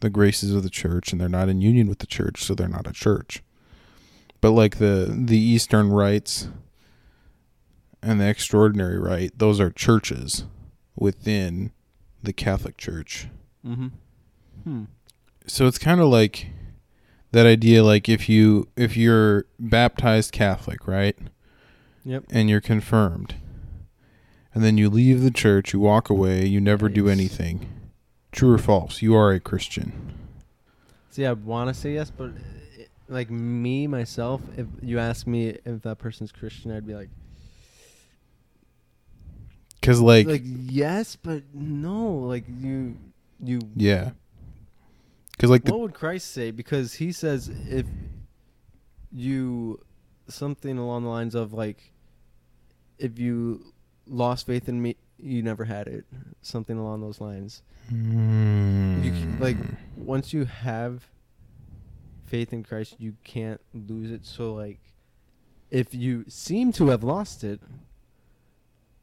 the 0.00 0.10
graces 0.10 0.52
of 0.54 0.62
the 0.62 0.68
church 0.70 1.10
and 1.12 1.18
they're 1.20 1.28
not 1.30 1.48
in 1.48 1.62
union 1.62 1.86
with 1.88 2.00
the 2.00 2.06
church 2.06 2.42
so 2.44 2.54
they're 2.54 2.68
not 2.68 2.86
a 2.86 2.92
church 2.92 3.42
but 4.42 4.50
like 4.50 4.76
the 4.76 5.10
the 5.24 5.38
eastern 5.38 5.88
rites 5.90 6.48
and 8.04 8.20
the 8.20 8.28
extraordinary 8.28 8.98
rite 8.98 9.38
those 9.38 9.58
are 9.58 9.70
churches 9.70 10.44
within 10.96 11.72
the 12.22 12.32
catholic 12.32 12.76
church. 12.76 13.28
Mm-hmm. 13.66 13.88
Hmm. 14.64 14.84
so 15.46 15.66
it's 15.66 15.78
kind 15.78 16.00
of 16.00 16.08
like 16.08 16.48
that 17.32 17.46
idea 17.46 17.82
like 17.82 18.08
if 18.08 18.28
you 18.28 18.68
if 18.76 18.96
you're 18.96 19.46
baptized 19.58 20.32
catholic 20.32 20.86
right? 20.86 21.16
Yep. 22.04 22.24
and 22.30 22.50
you're 22.50 22.60
confirmed. 22.60 23.36
And 24.52 24.62
then 24.62 24.76
you 24.76 24.90
leave 24.90 25.22
the 25.22 25.30
church 25.30 25.72
you 25.72 25.80
walk 25.80 26.10
away 26.10 26.46
you 26.46 26.60
never 26.60 26.88
do 26.88 27.08
anything. 27.08 27.68
True 28.30 28.52
or 28.52 28.58
false? 28.58 29.00
You 29.00 29.14
are 29.14 29.32
a 29.32 29.40
christian. 29.40 30.14
See, 31.10 31.24
I 31.24 31.32
want 31.32 31.68
to 31.68 31.74
say 31.74 31.94
yes, 31.94 32.10
but 32.10 32.30
uh, 32.30 32.82
like 33.08 33.30
me 33.30 33.86
myself, 33.86 34.40
if 34.56 34.66
you 34.82 34.98
ask 34.98 35.26
me 35.26 35.56
if 35.64 35.82
that 35.82 35.98
person's 35.98 36.32
Christian, 36.32 36.72
I'd 36.72 36.86
be 36.86 36.94
like, 36.94 37.08
because 39.84 40.00
like, 40.00 40.26
like 40.26 40.42
yes, 40.44 41.14
but 41.16 41.42
no. 41.52 42.14
Like 42.14 42.44
you, 42.48 42.96
you. 43.42 43.60
yeah 43.76 44.12
because 45.32 45.50
like 45.50 45.64
what 45.68 45.80
would 45.80 45.94
Christ 45.94 46.30
say? 46.32 46.50
Because 46.52 46.94
he 46.94 47.12
says 47.12 47.50
if 47.68 47.86
you 49.12 49.80
something 50.28 50.78
along 50.78 51.02
the 51.02 51.08
lines 51.10 51.34
of 51.34 51.52
like 51.52 51.92
if 52.98 53.18
you 53.18 53.72
lost 54.06 54.46
faith 54.46 54.68
in 54.68 54.80
me, 54.80 54.96
you 55.18 55.42
never 55.42 55.64
had 55.64 55.86
it. 55.88 56.04
Something 56.40 56.78
along 56.78 57.00
those 57.00 57.20
lines. 57.20 57.62
You 57.90 59.12
c- 59.14 59.26
like 59.38 59.56
Mm. 59.56 59.76
once 59.96 60.32
you 60.32 60.44
have 60.46 61.08
faith 62.24 62.52
in 62.52 62.62
Christ, 62.62 62.96
you 62.98 63.16
can't 63.24 63.60
lose 63.74 64.10
it. 64.10 64.24
So 64.24 64.54
like 64.54 64.78
if 65.70 65.94
you 65.94 66.24
seem 66.28 66.72
to 66.72 66.88
have 66.88 67.02
lost 67.04 67.44
it, 67.44 67.60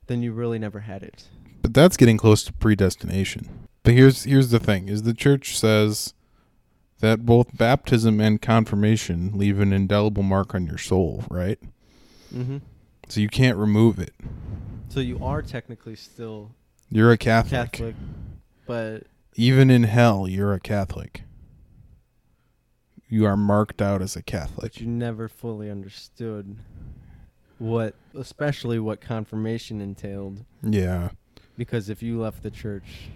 then 0.07 0.21
you 0.21 0.31
really 0.33 0.59
never 0.59 0.81
had 0.81 1.03
it. 1.03 1.27
but 1.61 1.73
that's 1.73 1.97
getting 1.97 2.17
close 2.17 2.43
to 2.43 2.53
predestination 2.53 3.67
but 3.83 3.93
here's 3.93 4.23
here's 4.23 4.49
the 4.49 4.59
thing 4.59 4.87
is 4.89 5.03
the 5.03 5.13
church 5.13 5.57
says 5.57 6.13
that 6.99 7.25
both 7.25 7.55
baptism 7.57 8.19
and 8.19 8.41
confirmation 8.41 9.31
leave 9.35 9.59
an 9.59 9.73
indelible 9.73 10.23
mark 10.23 10.53
on 10.55 10.65
your 10.65 10.77
soul 10.77 11.23
right 11.29 11.59
Mm-hmm. 12.33 12.59
so 13.09 13.19
you 13.19 13.27
can't 13.27 13.57
remove 13.57 13.99
it 13.99 14.13
So 14.89 15.01
you 15.01 15.21
are 15.23 15.41
technically 15.41 15.95
still 15.95 16.51
you're 16.89 17.11
a 17.11 17.17
catholic. 17.17 17.71
Catholic, 17.73 17.95
but 18.65 19.03
Even 19.35 19.69
in 19.69 19.83
hell, 19.83 20.27
you're 20.27 20.53
a 20.53 20.59
Catholic. 20.59 21.23
You 23.09 23.25
are 23.25 23.35
marked 23.37 23.81
out 23.81 24.01
as 24.01 24.15
a 24.17 24.21
Catholic. 24.21 24.73
but 24.73 24.81
you 24.81 24.87
never 24.87 25.27
fully 25.29 25.69
understood 25.69 26.57
what, 27.61 27.93
especially 28.15 28.79
what 28.79 28.99
confirmation 29.01 29.81
entailed. 29.81 30.43
Yeah. 30.63 31.09
Because 31.57 31.89
if 31.89 32.01
you 32.01 32.19
left 32.19 32.41
the 32.41 32.49
church, 32.49 33.09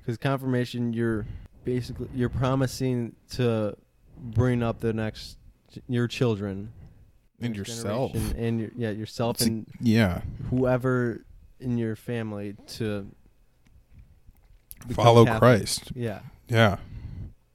because 0.00 0.18
confirmation, 0.18 0.92
you're 0.92 1.24
basically 1.64 2.08
you're 2.14 2.28
promising 2.28 3.14
to 3.30 3.76
bring 4.18 4.62
up 4.62 4.80
the 4.80 4.92
next 4.92 5.38
your 5.88 6.06
children 6.06 6.70
And 7.40 7.56
yourself. 7.56 8.14
and 8.36 8.60
your, 8.60 8.70
yeah 8.76 8.90
yourself 8.90 9.38
To- 9.38 9.44
and 9.46 9.66
Yeah. 9.80 10.20
whoever 10.50 11.24
in 11.60 11.78
your 11.78 11.96
family 11.96 12.56
to 12.78 13.06
Follow 14.92 15.24
Catholic. 15.24 15.38
Christ. 15.40 15.92
Yeah. 15.94 16.20
Yeah. 16.48 16.76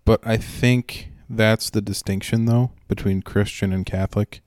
But 0.05 0.25
I 0.25 0.37
think 0.37 1.09
that's 1.29 1.69
the 1.69 1.81
distinction 1.81 2.45
though 2.45 2.71
between 2.87 3.21
Christian 3.21 3.71
and 3.71 3.85
Catholic 3.85 4.41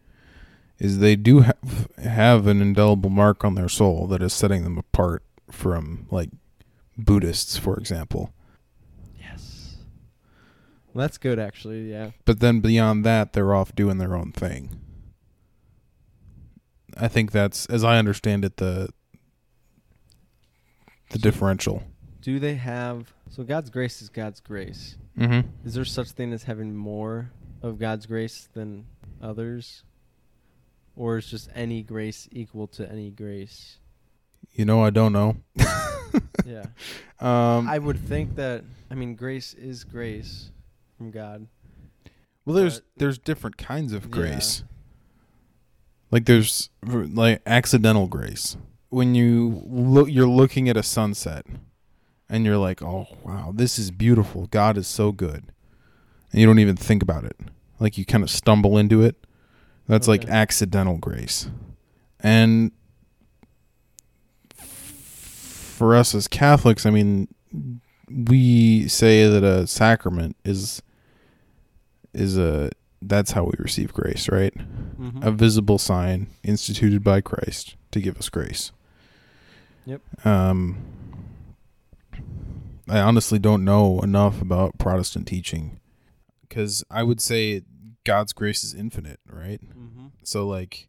is 0.79 0.99
they 0.99 1.17
do 1.17 1.41
have 1.41 1.89
have 2.03 2.47
an 2.47 2.61
indelible 2.61 3.11
mark 3.11 3.45
on 3.45 3.55
their 3.55 3.69
soul 3.69 4.07
that 4.09 4.23
is 4.23 4.33
setting 4.33 4.65
them 4.65 4.79
apart 4.79 5.23
from 5.51 6.07
like 6.11 6.31
Buddhists, 6.99 7.57
for 7.57 7.79
example. 7.79 8.33
Yes. 9.19 9.77
Well, 10.93 11.03
that's 11.03 11.19
good, 11.19 11.39
actually. 11.39 11.91
Yeah. 11.91 12.11
But 12.25 12.41
then 12.41 12.61
beyond 12.61 13.05
that, 13.05 13.33
they're 13.33 13.55
off 13.55 13.75
doing 13.75 13.99
their 13.99 14.17
own 14.17 14.33
thing. 14.33 14.81
I 16.99 17.09
think 17.09 17.33
that's, 17.33 17.67
as 17.67 17.85
I 17.85 17.99
understand 17.99 18.45
it, 18.45 18.57
the 18.57 18.89
the 21.11 21.19
differential. 21.19 21.83
Do 22.21 22.39
they 22.39 22.55
have 22.55 23.13
so 23.31 23.45
God's 23.45 23.71
grace 23.71 24.03
is 24.03 24.09
God's 24.09 24.41
grace? 24.41 24.97
Mm-hmm. 25.19 25.49
Is 25.65 25.75
there 25.75 25.85
such 25.85 26.11
thing 26.11 26.33
as 26.33 26.45
having 26.45 26.75
more 26.77 27.31
of 27.63 27.79
God's 27.79 28.07
grace 28.07 28.49
than 28.53 28.87
others? 29.23 29.83
Or 30.97 31.19
is 31.19 31.27
just 31.31 31.49
any 31.55 31.83
grace 31.83 32.29
equal 32.33 32.67
to 32.69 32.91
any 32.91 33.11
grace? 33.11 33.79
You 34.53 34.65
know, 34.65 34.83
I 34.83 34.91
don't 34.91 35.13
know. 35.13 35.37
Yeah. 36.47 36.67
Um, 37.21 37.69
I 37.69 37.79
would 37.79 37.99
think 37.99 38.37
that 38.37 38.63
I 38.91 38.95
mean 38.95 39.17
grace 39.17 39.53
is 39.53 39.85
grace 39.85 40.51
from 40.97 41.11
God. 41.11 41.47
well, 42.45 42.55
there's 42.57 42.81
there's 42.97 43.19
different 43.19 43.57
kinds 43.59 43.93
of 43.93 44.05
Yeah. 44.05 44.11
grace. 44.11 44.63
Like 46.11 46.25
there's 46.25 46.71
like 46.83 47.43
accidental 47.45 48.07
grace. 48.07 48.57
When 48.89 49.15
you 49.15 49.63
look, 49.67 50.09
you're 50.11 50.29
looking 50.29 50.69
at 50.69 50.77
a 50.77 50.83
sunset, 50.83 51.45
and 52.31 52.45
you're 52.47 52.57
like, 52.59 52.81
"Oh 52.81 53.09
wow, 53.25 53.53
this 53.55 53.79
is 53.79 53.91
beautiful. 53.91 54.47
God 54.47 54.79
is 54.79 54.87
so 54.87 55.11
good," 55.13 55.45
and 56.33 56.41
you 56.41 56.47
don't 56.47 56.61
even 56.61 56.77
think 56.77 57.03
about 57.03 57.25
it. 57.25 57.37
Like 57.81 57.99
you 57.99 58.05
kind 58.07 58.23
of 58.25 58.31
stumble 58.31 58.79
into 58.79 59.03
it. 59.03 59.17
That's 59.89 60.09
like 60.09 60.27
accidental 60.27 60.97
grace, 60.99 61.49
and 62.21 62.73
for 64.57 65.95
us 65.95 66.15
as 66.15 66.27
Catholics, 66.27 66.87
I 66.87 66.91
mean, 66.91 67.29
we 68.09 68.89
say 68.89 69.29
that 69.29 69.45
a 69.45 69.67
sacrament 69.67 70.37
is 70.45 70.83
is 72.15 72.39
a 72.39 72.71
that's 73.03 73.33
how 73.33 73.45
we 73.45 73.53
receive 73.59 73.93
grace, 73.93 74.29
right? 74.29 74.55
Mhm. 74.99 75.23
a 75.25 75.31
visible 75.31 75.77
sign 75.79 76.29
instituted 76.43 77.05
by 77.05 77.21
Christ 77.21 77.77
to 77.91 78.01
give 78.01 78.17
us 78.17 78.31
grace. 78.31 78.73
Yep. 79.85 80.01
Um, 80.27 80.79
I 82.89 83.01
honestly 83.01 83.39
don't 83.39 83.65
know 83.65 84.01
enough 84.01 84.41
about 84.41 84.79
Protestant 84.79 85.27
teaching 85.29 85.79
because 86.41 86.83
I 86.91 87.03
would 87.03 87.21
say 87.21 87.63
God's 88.07 88.33
grace 88.33 88.63
is 88.63 88.73
infinite, 88.73 89.19
right? 89.27 89.61
Mhm. 89.61 90.13
So, 90.23 90.47
like, 90.47 90.89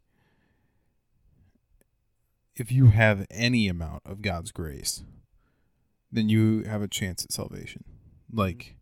if 2.54 2.70
you 2.70 2.86
have 2.86 3.26
any 3.28 3.66
amount 3.66 4.02
of 4.06 4.22
God's 4.22 4.52
grace, 4.52 5.02
then 6.12 6.28
you 6.28 6.62
have 6.62 6.80
a 6.80 6.86
chance 6.88 7.24
at 7.24 7.32
salvation. 7.32 7.82
Like, 8.32 8.76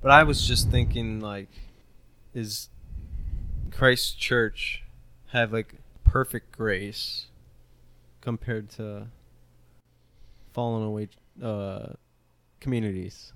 But 0.00 0.10
I 0.10 0.24
was 0.24 0.44
just 0.46 0.68
thinking 0.68 1.20
like 1.20 1.48
is 2.34 2.68
Christ 3.70 4.18
Church 4.18 4.82
have 5.28 5.52
like 5.52 5.76
perfect 6.02 6.50
grace 6.50 7.26
compared 8.20 8.68
to 8.70 9.06
fallen 10.52 10.82
away 10.82 11.08
uh 11.40 11.92
communities. 12.58 13.32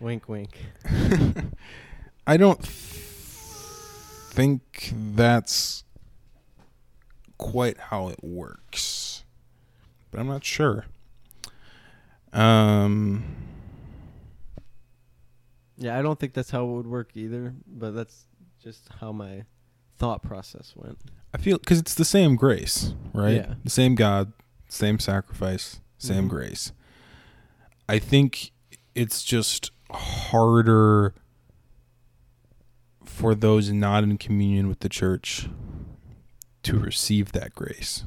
Wink 0.00 0.28
wink. 0.28 0.58
I 2.28 2.36
don't 2.36 2.60
th- 2.62 2.72
think 4.30 4.92
that's 4.94 5.82
quite 7.38 7.78
how 7.78 8.08
it 8.08 8.22
works, 8.22 9.24
but 10.10 10.20
I'm 10.20 10.26
not 10.28 10.44
sure. 10.44 10.84
Um, 12.32 13.24
Yeah, 15.78 15.98
I 15.98 16.02
don't 16.02 16.18
think 16.18 16.34
that's 16.34 16.50
how 16.50 16.64
it 16.64 16.72
would 16.72 16.86
work 16.86 17.16
either, 17.16 17.54
but 17.66 17.92
that's 17.92 18.26
just 18.62 18.88
how 19.00 19.12
my 19.12 19.44
thought 19.96 20.22
process 20.22 20.74
went. 20.76 20.98
I 21.32 21.38
feel 21.38 21.56
because 21.58 21.78
it's 21.78 21.94
the 21.94 22.04
same 22.04 22.36
grace, 22.36 22.94
right? 23.14 23.36
Yeah. 23.36 23.54
The 23.64 23.70
same 23.70 23.94
God, 23.94 24.32
same 24.68 24.98
sacrifice, 24.98 25.80
same 25.96 26.26
Mhm. 26.26 26.30
grace. 26.30 26.72
I 27.88 27.98
think 27.98 28.52
it's 28.94 29.22
just 29.24 29.70
harder 29.90 31.14
for 33.18 33.34
those 33.34 33.72
not 33.72 34.04
in 34.04 34.16
communion 34.16 34.68
with 34.68 34.78
the 34.78 34.88
church 34.88 35.48
to 36.62 36.78
receive 36.78 37.32
that 37.32 37.52
grace. 37.52 38.04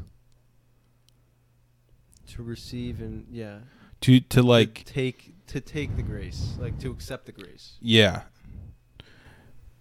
To 2.29 2.41
receive 2.41 3.01
and 3.01 3.25
yeah, 3.29 3.59
To 4.01 4.21
to 4.21 4.27
to 4.29 4.41
like 4.41 4.85
take 4.85 5.33
to 5.47 5.59
take 5.59 5.97
the 5.97 6.01
grace, 6.01 6.55
like 6.57 6.79
to 6.79 6.89
accept 6.91 7.25
the 7.25 7.33
grace. 7.33 7.73
yeah, 7.81 8.21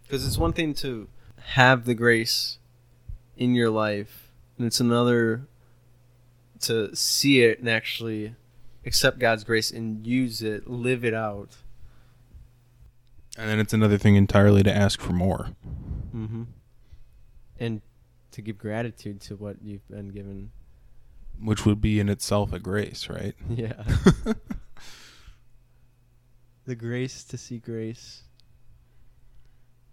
Because 0.03 0.27
it's 0.27 0.37
one 0.37 0.53
thing 0.53 0.75
to 0.75 1.07
have 1.55 1.85
the 1.85 1.95
grace 1.95 2.59
in 3.37 3.55
your 3.55 3.71
life, 3.71 4.33
and 4.59 4.67
it's 4.67 4.81
another 4.81 5.47
to 6.63 6.95
see 6.97 7.43
it 7.43 7.61
and 7.61 7.69
actually 7.69 8.35
accept 8.85 9.21
God's 9.21 9.45
grace 9.45 9.71
and 9.71 10.05
use 10.05 10.43
it, 10.43 10.69
live 10.69 11.05
it 11.05 11.15
out. 11.15 11.59
And 13.41 13.49
then 13.49 13.59
it's 13.59 13.73
another 13.73 13.97
thing 13.97 14.17
entirely 14.17 14.63
to 14.63 14.71
ask 14.75 15.01
for 15.01 15.15
more. 15.15 15.49
Mm-hmm. 16.15 16.43
And 17.59 17.81
to 18.33 18.43
give 18.43 18.59
gratitude 18.59 19.23
to 19.23 19.37
what 19.37 19.57
you've 19.63 19.89
been 19.89 20.11
given. 20.11 20.51
which 21.43 21.65
would 21.65 21.81
be 21.81 21.99
in 22.01 22.11
itself 22.11 22.53
a 22.53 22.59
grace, 22.59 23.09
right? 23.09 23.35
Yeah. 23.49 23.83
the 26.67 26.75
grace 26.75 27.25
to 27.25 27.39
see 27.39 27.59
grace, 27.59 28.25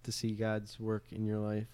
to 0.04 0.12
see 0.12 0.34
God's 0.34 0.78
work 0.78 1.06
in 1.12 1.26
your 1.26 1.40
life. 1.40 1.70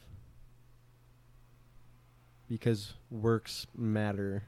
Because 2.48 2.94
works 3.10 3.66
matter. 3.76 4.44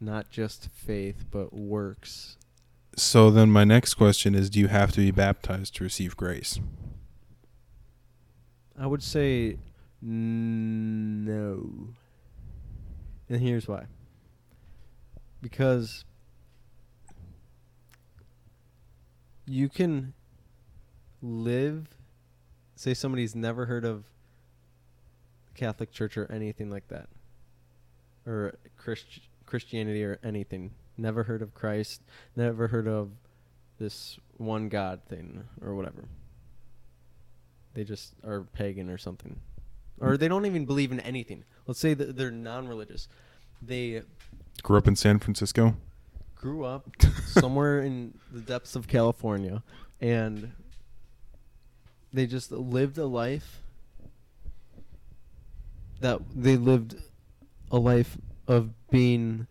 Not 0.00 0.28
just 0.28 0.68
faith, 0.74 1.24
but 1.30 1.52
works. 1.52 2.36
So 2.96 3.30
then 3.30 3.50
my 3.50 3.64
next 3.64 3.94
question 3.94 4.34
is 4.34 4.48
do 4.48 4.58
you 4.58 4.68
have 4.68 4.90
to 4.92 5.00
be 5.00 5.10
baptized 5.10 5.76
to 5.76 5.84
receive 5.84 6.16
grace? 6.16 6.58
I 8.78 8.86
would 8.86 9.02
say 9.02 9.58
no. 10.00 11.88
And 13.28 13.40
here's 13.40 13.68
why. 13.68 13.84
Because 15.42 16.04
you 19.46 19.68
can 19.68 20.14
live 21.22 21.88
say 22.76 22.94
somebody's 22.94 23.34
never 23.34 23.66
heard 23.66 23.84
of 23.84 24.04
Catholic 25.54 25.90
Church 25.90 26.16
or 26.16 26.30
anything 26.30 26.70
like 26.70 26.88
that. 26.88 27.08
Or 28.26 28.54
Christ- 28.76 29.28
Christianity 29.46 30.04
or 30.04 30.18
anything. 30.22 30.72
Never 30.98 31.24
heard 31.24 31.42
of 31.42 31.54
Christ, 31.54 32.02
never 32.34 32.68
heard 32.68 32.88
of 32.88 33.10
this 33.78 34.18
one 34.38 34.68
God 34.68 35.00
thing 35.08 35.44
or 35.60 35.74
whatever. 35.74 36.08
They 37.74 37.84
just 37.84 38.14
are 38.24 38.42
pagan 38.42 38.88
or 38.88 38.96
something. 38.96 39.40
Or 40.00 40.16
they 40.16 40.28
don't 40.28 40.46
even 40.46 40.64
believe 40.64 40.92
in 40.92 41.00
anything. 41.00 41.44
Let's 41.66 41.80
say 41.80 41.94
that 41.94 42.16
they're 42.16 42.30
non 42.30 42.68
religious. 42.68 43.08
They 43.60 44.02
Grew 44.62 44.78
up 44.78 44.88
in 44.88 44.96
San 44.96 45.18
Francisco? 45.18 45.76
grew 46.36 46.64
up 46.64 46.88
somewhere 47.26 47.80
in 47.80 48.14
the 48.30 48.40
depths 48.40 48.76
of 48.76 48.86
California 48.86 49.62
and 50.00 50.52
they 52.12 52.26
just 52.26 52.52
lived 52.52 52.98
a 52.98 53.06
life 53.06 53.62
that 56.00 56.20
they 56.34 56.56
lived 56.56 56.94
a 57.70 57.78
life 57.78 58.18
of 58.46 58.70
being 58.90 59.46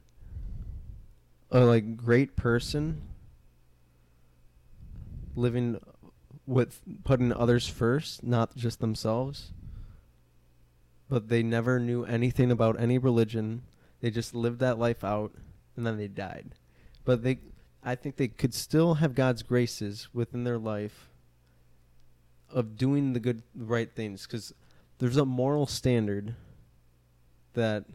a 1.56 1.66
like 1.66 1.96
great 1.96 2.36
person 2.36 3.02
living 5.38 5.80
with 6.46 6.82
putting 7.06 7.32
others 7.32 7.66
first 7.66 8.24
not 8.24 8.56
just 8.58 8.82
themselves. 8.82 9.54
But 11.08 11.30
they 11.30 11.44
never 11.44 11.80
knew 11.80 12.04
anything 12.04 12.52
about 12.52 12.80
any 12.80 12.98
religion. 12.98 13.62
They 14.02 14.12
just 14.12 14.36
lived 14.36 14.60
that 14.60 14.78
life 14.78 15.04
out 15.04 15.32
and 15.78 15.88
then 15.88 15.98
they 15.98 16.10
died. 16.10 16.56
But 17.06 17.24
they 17.24 17.40
i 17.84 17.96
think 17.96 18.18
they 18.18 18.28
could 18.28 18.54
still 18.54 18.96
have 18.96 19.14
god's 19.14 19.44
graces 19.44 20.10
within 20.12 20.44
their 20.44 20.58
life 20.58 21.10
of 22.50 22.76
doing 22.76 23.14
the 23.14 23.20
good 23.20 23.44
right 23.56 23.92
things. 23.96 24.28
Because 24.28 24.54
there's 24.98 25.18
a 25.18 25.26
moral 25.26 25.68
standard 25.68 26.36
that 27.54 27.86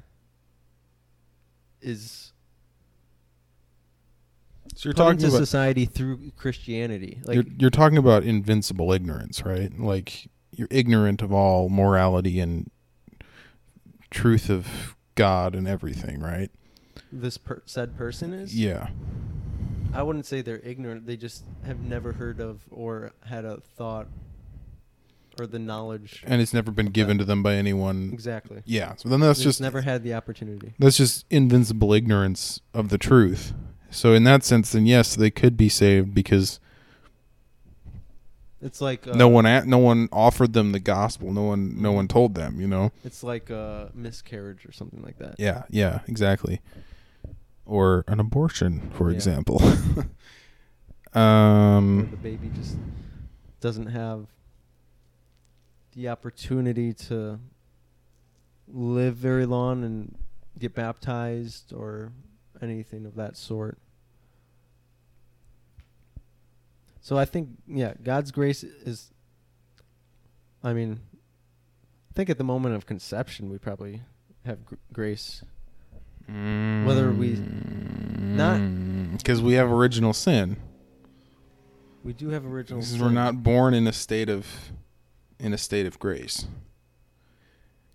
is 1.82 2.32
So 4.80 4.88
you're 4.88 4.94
talking 4.94 5.20
into 5.22 5.30
society 5.30 5.84
through 5.84 6.30
christianity 6.38 7.20
like 7.26 7.34
you're, 7.34 7.44
you're 7.58 7.68
talking 7.68 7.98
about 7.98 8.22
invincible 8.24 8.94
ignorance, 8.94 9.44
right? 9.44 9.78
Like 9.78 10.30
you're 10.52 10.68
ignorant 10.70 11.20
of 11.20 11.34
all 11.34 11.68
morality 11.68 12.40
and 12.40 12.70
truth 14.10 14.48
of 14.48 14.96
God 15.16 15.54
and 15.54 15.68
everything, 15.68 16.20
right? 16.20 16.50
this 17.12 17.36
per- 17.36 17.60
said 17.66 17.94
person 17.98 18.32
is 18.32 18.58
Yeah. 18.58 18.88
i 19.92 20.02
wouldn't 20.02 20.24
say 20.24 20.40
they're 20.40 20.60
ignorant 20.64 21.04
they 21.06 21.16
just 21.16 21.44
have 21.66 21.80
never 21.80 22.12
heard 22.12 22.40
of 22.40 22.62
or 22.70 23.12
had 23.26 23.44
a 23.44 23.58
thought 23.76 24.06
or 25.38 25.46
the 25.46 25.58
knowledge 25.58 26.22
And 26.26 26.40
it's 26.40 26.54
never 26.54 26.70
been 26.70 26.86
given 26.86 27.18
to 27.18 27.24
them 27.26 27.42
by 27.42 27.54
anyone. 27.56 28.10
exactly 28.14 28.62
Yeah. 28.64 28.94
So 28.96 29.10
then 29.10 29.20
that's 29.20 29.42
just 29.42 29.60
never 29.60 29.82
had 29.82 30.04
the 30.04 30.14
opportunity 30.14 30.72
that's 30.78 30.96
just 30.96 31.26
invincible 31.28 31.92
ignorance 31.92 32.60
of 32.72 32.88
the 32.88 32.96
truth. 32.98 33.52
So 33.90 34.12
in 34.14 34.24
that 34.24 34.44
sense, 34.44 34.72
then 34.72 34.86
yes, 34.86 35.14
they 35.16 35.30
could 35.30 35.56
be 35.56 35.68
saved 35.68 36.14
because 36.14 36.60
It's 38.62 38.80
like 38.80 39.06
uh, 39.06 39.14
no 39.14 39.28
one 39.28 39.46
a- 39.46 39.64
no 39.64 39.78
one 39.78 40.08
offered 40.12 40.52
them 40.52 40.72
the 40.72 40.80
gospel. 40.80 41.32
No 41.32 41.42
one 41.42 41.80
no 41.80 41.92
one 41.92 42.06
told 42.08 42.34
them, 42.34 42.60
you 42.60 42.68
know. 42.68 42.92
It's 43.04 43.22
like 43.22 43.50
a 43.50 43.90
miscarriage 43.94 44.64
or 44.66 44.72
something 44.72 45.02
like 45.02 45.18
that. 45.18 45.36
Yeah, 45.38 45.62
yeah, 45.70 46.00
exactly. 46.06 46.60
Or 47.66 48.04
an 48.08 48.20
abortion, 48.20 48.90
for 48.92 49.10
Yeah. 49.10 49.16
example. 49.16 49.60
Um 51.12 52.06
the 52.12 52.16
baby 52.18 52.50
just 52.54 52.76
doesn't 53.60 53.88
have 53.88 54.26
the 55.96 56.08
opportunity 56.08 56.92
to 56.92 57.40
live 58.68 59.16
very 59.16 59.44
long 59.44 59.82
and 59.82 60.14
get 60.56 60.72
baptized 60.72 61.72
or 61.72 62.12
anything 62.62 63.06
of 63.06 63.14
that 63.16 63.36
sort. 63.36 63.78
So 67.00 67.16
I 67.16 67.24
think 67.24 67.50
yeah, 67.66 67.94
God's 68.02 68.30
grace 68.30 68.62
is 68.62 69.10
I 70.62 70.72
mean 70.72 71.00
I 72.10 72.12
think 72.14 72.28
at 72.30 72.38
the 72.38 72.44
moment 72.44 72.74
of 72.74 72.86
conception 72.86 73.50
we 73.50 73.58
probably 73.58 74.02
have 74.44 74.64
gr- 74.64 74.74
grace. 74.92 75.42
Whether 76.28 77.10
we- 77.10 77.36
not- 77.36 78.60
mm, 78.60 79.16
because 79.18 79.42
we 79.42 79.54
have 79.54 79.70
original 79.70 80.12
sin. 80.12 80.56
We 82.04 82.12
do 82.12 82.28
have 82.28 82.46
original 82.46 82.80
Because 82.80 82.98
we're 83.00 83.10
not 83.10 83.42
born 83.42 83.74
in 83.74 83.86
a 83.86 83.92
state 83.92 84.28
of 84.28 84.46
in 85.40 85.52
a 85.52 85.58
state 85.58 85.86
of 85.86 85.98
grace. 85.98 86.46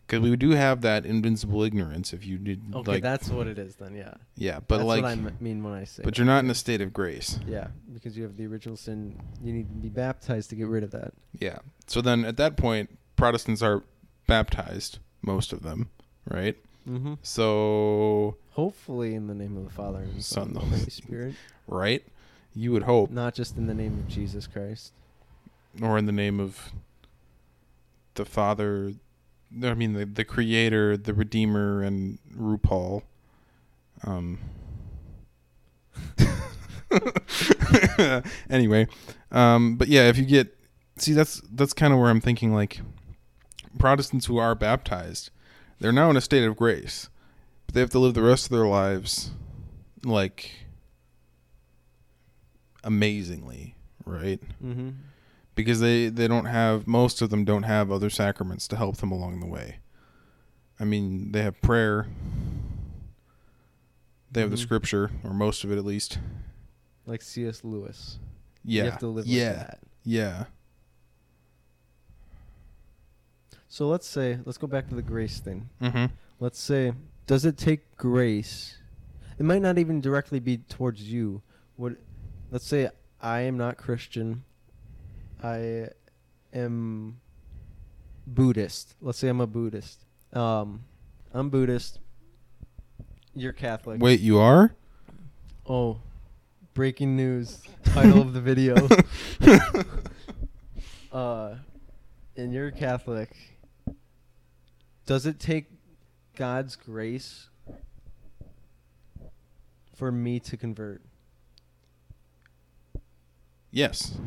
Because 0.08 0.22
we 0.22 0.36
do 0.36 0.52
have 0.52 0.82
that 0.82 1.04
invincible 1.06 1.63
ignorance. 1.63 2.13
If 2.13 2.26
you 2.26 2.38
did 2.38 2.62
Okay, 2.74 2.91
like, 2.94 3.02
that's 3.04 3.28
what 3.30 3.48
it 3.48 3.58
is 3.58 3.76
then, 3.76 3.96
yeah. 3.96 4.13
yeah, 4.36 4.60
but 4.68 4.78
That's 4.78 4.88
like, 4.88 5.02
what 5.04 5.10
I 5.10 5.13
m- 5.13 5.36
mean 5.39 5.63
when 5.63 5.74
I 5.74 5.84
say. 5.86 6.04
but 6.04 6.13
that. 6.13 6.18
you're 6.20 6.28
not 6.28 6.44
in 6.44 6.50
a 6.52 6.56
state 6.56 6.80
of 6.82 6.94
grace. 6.94 7.39
Yeah, 7.48 7.70
because 7.91 8.15
you 8.15 8.22
have 8.24 8.38
the 8.38 8.46
original 8.46 8.78
sin. 8.78 9.20
You 9.44 9.52
need 9.52 9.68
to 9.70 9.74
be 9.76 9.89
baptized 9.89 10.52
to 10.52 10.56
get 10.56 10.68
rid 10.68 10.84
of 10.84 10.91
that. 10.91 11.13
Yeah. 11.39 11.58
So 11.88 12.02
then 12.02 12.24
at 12.24 12.38
that 12.38 12.56
point, 12.56 12.98
Protestants 13.15 13.63
are 13.63 13.84
baptized, 14.28 15.00
most 15.24 15.52
of 15.54 15.63
them, 15.63 15.89
right? 16.30 16.56
Mm-hmm. 16.88 17.15
So, 17.24 18.38
Hopefully, 18.52 19.15
in 19.15 19.26
the 19.28 19.34
name 19.34 19.58
of 19.58 19.63
the 19.63 19.70
Father 19.72 20.00
and 20.00 20.15
the 20.18 20.22
Son, 20.22 20.48
and 20.50 20.56
the 20.56 20.60
Holy 20.60 20.89
Spirit, 20.91 21.34
right? 21.68 22.04
You 22.54 22.72
would 22.74 22.84
hope, 22.84 23.10
not 23.10 23.34
just 23.34 23.58
in 23.58 23.65
the 23.68 23.74
name 23.74 23.94
of 23.94 24.08
Jesus 24.08 24.46
Christ. 24.46 24.94
or 25.82 25.98
in 25.98 26.06
the 26.06 26.12
name 26.12 26.39
of 26.39 26.72
the 28.13 28.24
Father, 28.24 28.94
I 29.63 29.74
mean 29.74 29.94
the 29.94 30.06
the 30.06 30.26
Creator, 30.26 30.98
the 30.98 31.13
Redeemer, 31.13 31.82
and 31.82 32.20
RuPaul. 32.38 33.04
Um. 34.04 34.39
anyway, 38.50 38.88
um, 39.32 39.76
but 39.76 39.88
yeah, 39.88 40.08
if 40.08 40.18
you 40.18 40.26
get 40.26 40.58
see, 40.98 41.13
that's 41.13 41.41
that's 41.52 41.74
kind 41.74 41.94
of 41.94 42.00
where 42.00 42.10
I'm 42.10 42.22
thinking 42.22 42.54
like 42.54 42.82
Protestants 43.78 44.26
who 44.26 44.38
are 44.38 44.56
baptized, 44.56 45.30
they're 45.80 45.91
now 45.91 46.10
in 46.10 46.18
a 46.18 46.22
state 46.22 46.44
of 46.44 46.56
grace, 46.56 47.10
but 47.65 47.76
they 47.76 47.82
have 47.82 47.89
to 47.91 48.00
live 48.00 48.13
the 48.13 48.22
rest 48.22 48.46
of 48.46 48.52
their 48.52 48.68
lives 48.68 49.32
like 50.04 50.52
amazingly, 52.84 53.76
right? 54.06 54.39
Mm-hmm. 54.63 54.89
Because 55.56 55.80
they 55.80 56.10
they 56.10 56.28
don't 56.28 56.46
have 56.46 56.86
most 56.88 57.22
of 57.22 57.30
them 57.30 57.44
don't 57.46 57.63
have 57.63 57.91
other 57.91 58.10
sacraments 58.10 58.68
to 58.68 58.76
help 58.76 58.98
them 58.98 59.12
along 59.12 59.39
the 59.39 59.48
way. 59.48 59.78
I 60.80 60.84
mean, 60.84 61.32
they 61.32 61.41
have 61.41 61.60
prayer. 61.62 62.08
They 64.32 64.41
have 64.41 64.50
the 64.52 64.58
Mhm. 64.58 64.60
scripture, 64.60 65.12
or 65.24 65.34
most 65.34 65.63
of 65.63 65.72
it 65.72 65.78
at 65.78 65.86
least. 65.86 66.20
Like 67.06 67.22
C.S. 67.22 67.63
Lewis. 67.63 68.20
Yeah, 68.65 68.84
You 68.84 68.89
have 68.89 69.00
to 69.00 69.08
live 69.08 69.26
yeah, 69.28 69.48
like 69.50 69.58
that. 69.68 69.80
yeah. 70.04 70.46
So 73.68 73.88
let's 73.88 74.08
say, 74.08 74.39
let's 74.46 74.58
go 74.58 74.68
back 74.68 74.88
to 74.89 74.96
the 74.96 75.02
grace 75.02 75.39
thing. 75.39 75.70
Mm-hmm. 75.82 76.06
Let's 76.39 76.60
say, 76.60 76.94
does 77.28 77.46
it 77.46 77.58
take 77.58 77.96
grace? 77.98 78.78
It 79.38 79.44
might 79.44 79.62
not 79.62 79.78
even 79.78 80.02
directly 80.02 80.39
be 80.39 80.58
towards 80.58 81.04
you. 81.04 81.41
What? 81.76 81.94
Let's 82.52 82.65
say 82.65 82.89
I 83.22 83.41
am 83.41 83.58
not 83.58 83.78
Christian. 83.78 84.44
I 85.45 85.89
am 86.51 87.19
Buddhist. 88.25 88.95
Let's 88.99 89.19
say 89.19 89.27
I'm 89.27 89.41
a 89.41 89.45
Buddhist. 89.45 90.03
Um, 90.34 90.86
I'm 91.31 91.51
Buddhist. 91.51 91.99
You're 93.36 93.53
Catholic. 93.53 94.01
Wait, 94.01 94.21
you 94.21 94.39
are? 94.39 94.73
Oh, 95.69 95.99
breaking 96.73 97.15
news. 97.15 97.62
Title 97.84 98.21
of 98.21 98.34
the 98.34 98.41
video. 98.41 98.75
uh, 101.12 101.53
and 102.36 102.51
you're 102.51 102.71
Catholic. 102.71 103.29
Does 105.05 105.27
it 105.27 105.39
take 105.39 105.67
God's 106.36 106.75
grace 106.75 107.49
for 109.95 110.12
me 110.12 110.39
to 110.39 110.58
convert? 110.58 111.03
yes, 113.69 114.17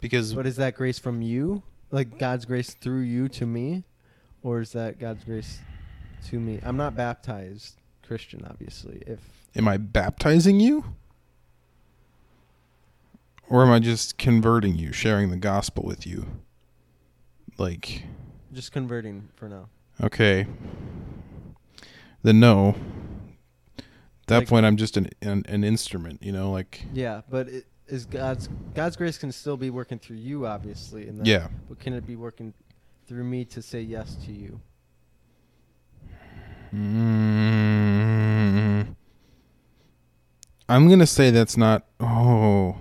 because 0.00 0.34
But 0.34 0.46
is 0.46 0.56
that 0.56 0.74
grace 0.74 0.98
from 0.98 1.22
you? 1.22 1.62
Like 1.90 2.18
God's 2.18 2.44
grace 2.44 2.74
through 2.74 3.02
you 3.02 3.28
to 3.30 3.46
me? 3.46 3.84
Or 4.42 4.60
is 4.60 4.72
that 4.72 4.98
God's 4.98 5.24
grace 5.24 5.58
to 6.28 6.38
me? 6.38 6.60
I'm 6.62 6.76
not 6.76 6.94
baptized 6.96 7.76
Christian, 8.06 8.46
obviously. 8.48 9.02
If 9.06 9.20
am 9.56 9.66
I 9.68 9.76
baptizing 9.76 10.60
you, 10.60 10.84
or 13.48 13.62
am 13.62 13.70
I 13.70 13.78
just 13.78 14.18
converting 14.18 14.76
you, 14.76 14.92
sharing 14.92 15.30
the 15.30 15.36
gospel 15.36 15.84
with 15.84 16.06
you? 16.06 16.26
Like, 17.58 18.04
just 18.52 18.72
converting 18.72 19.28
for 19.36 19.48
now. 19.48 19.68
Okay. 20.02 20.46
Then 22.22 22.38
no. 22.40 22.74
At 23.78 23.84
that 24.28 24.36
Like- 24.40 24.48
point, 24.48 24.66
I'm 24.66 24.76
just 24.76 24.96
an, 24.96 25.08
an 25.22 25.44
an 25.48 25.64
instrument, 25.64 26.22
you 26.22 26.32
know, 26.32 26.50
like 26.50 26.82
Yeah, 26.92 27.22
but 27.30 27.48
it 27.48 27.66
is 27.88 28.06
God's 28.06 28.48
God's 28.74 28.96
grace 28.96 29.18
can 29.18 29.30
still 29.32 29.56
be 29.56 29.70
working 29.70 29.98
through 29.98 30.16
you, 30.16 30.46
obviously, 30.46 31.08
and 31.08 31.18
then, 31.18 31.26
yeah. 31.26 31.48
But 31.68 31.78
can 31.78 31.92
it 31.92 32.06
be 32.06 32.16
working 32.16 32.52
through 33.06 33.24
me 33.24 33.44
to 33.46 33.62
say 33.62 33.80
yes 33.80 34.16
to 34.26 34.32
you? 34.32 34.60
Mm, 36.74 37.76
I'm 40.68 40.88
gonna 40.88 41.06
say 41.06 41.30
that's 41.30 41.56
not. 41.56 41.86
Oh, 42.00 42.76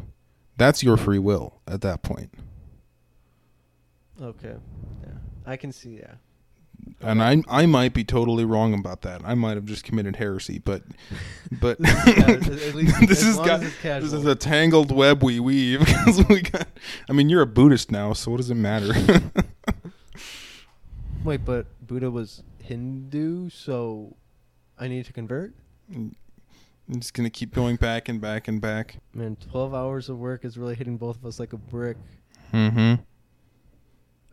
that's 0.57 0.81
your 0.83 0.97
free 0.97 1.19
will 1.19 1.61
at 1.67 1.81
that 1.81 2.01
point, 2.01 2.33
Okay. 4.21 4.55
Yeah, 5.03 5.09
I 5.45 5.57
can 5.57 5.71
see. 5.71 5.97
Yeah. 5.97 6.15
And 7.01 7.21
I 7.21 7.41
I 7.47 7.65
might 7.65 7.93
be 7.93 8.03
totally 8.03 8.45
wrong 8.45 8.73
about 8.73 9.01
that. 9.03 9.21
I 9.25 9.33
might 9.35 9.55
have 9.55 9.65
just 9.65 9.83
committed 9.83 10.15
heresy, 10.17 10.59
but 10.59 10.83
but 11.59 11.77
This 11.79 11.97
is 12.07 12.15
ca- 12.15 12.31
at 12.31 12.75
least- 12.75 13.07
this 13.07 13.23
is 13.23 13.35
got 13.37 13.59
this 13.61 14.13
is 14.13 14.25
a 14.25 14.35
tangled 14.35 14.91
web 14.91 15.23
we 15.23 15.39
weave 15.39 15.79
because 15.85 16.23
we 16.27 16.41
got. 16.41 16.67
I 17.09 17.13
mean, 17.13 17.29
you're 17.29 17.41
a 17.41 17.47
Buddhist 17.47 17.91
now, 17.91 18.13
so 18.13 18.31
what 18.31 18.37
does 18.37 18.49
it 18.49 18.55
matter? 18.55 18.93
Wait, 21.23 21.43
but 21.43 21.65
Buddha 21.85 22.11
was 22.11 22.43
Hindu, 22.61 23.49
so 23.49 24.15
I 24.77 24.87
need 24.87 25.05
to 25.05 25.13
convert. 25.13 25.53
I'm 25.93 26.15
just 26.99 27.13
gonna 27.15 27.29
keep 27.31 27.53
going 27.53 27.77
back 27.77 28.09
and 28.09 28.21
back 28.21 28.47
and 28.47 28.61
back. 28.61 28.97
Man, 29.13 29.35
twelve 29.37 29.73
hours 29.73 30.09
of 30.09 30.19
work 30.19 30.45
is 30.45 30.57
really 30.57 30.75
hitting 30.75 30.97
both 30.97 31.17
of 31.17 31.25
us 31.25 31.39
like 31.39 31.53
a 31.53 31.57
brick. 31.57 31.97
Mm-hmm. 32.53 33.01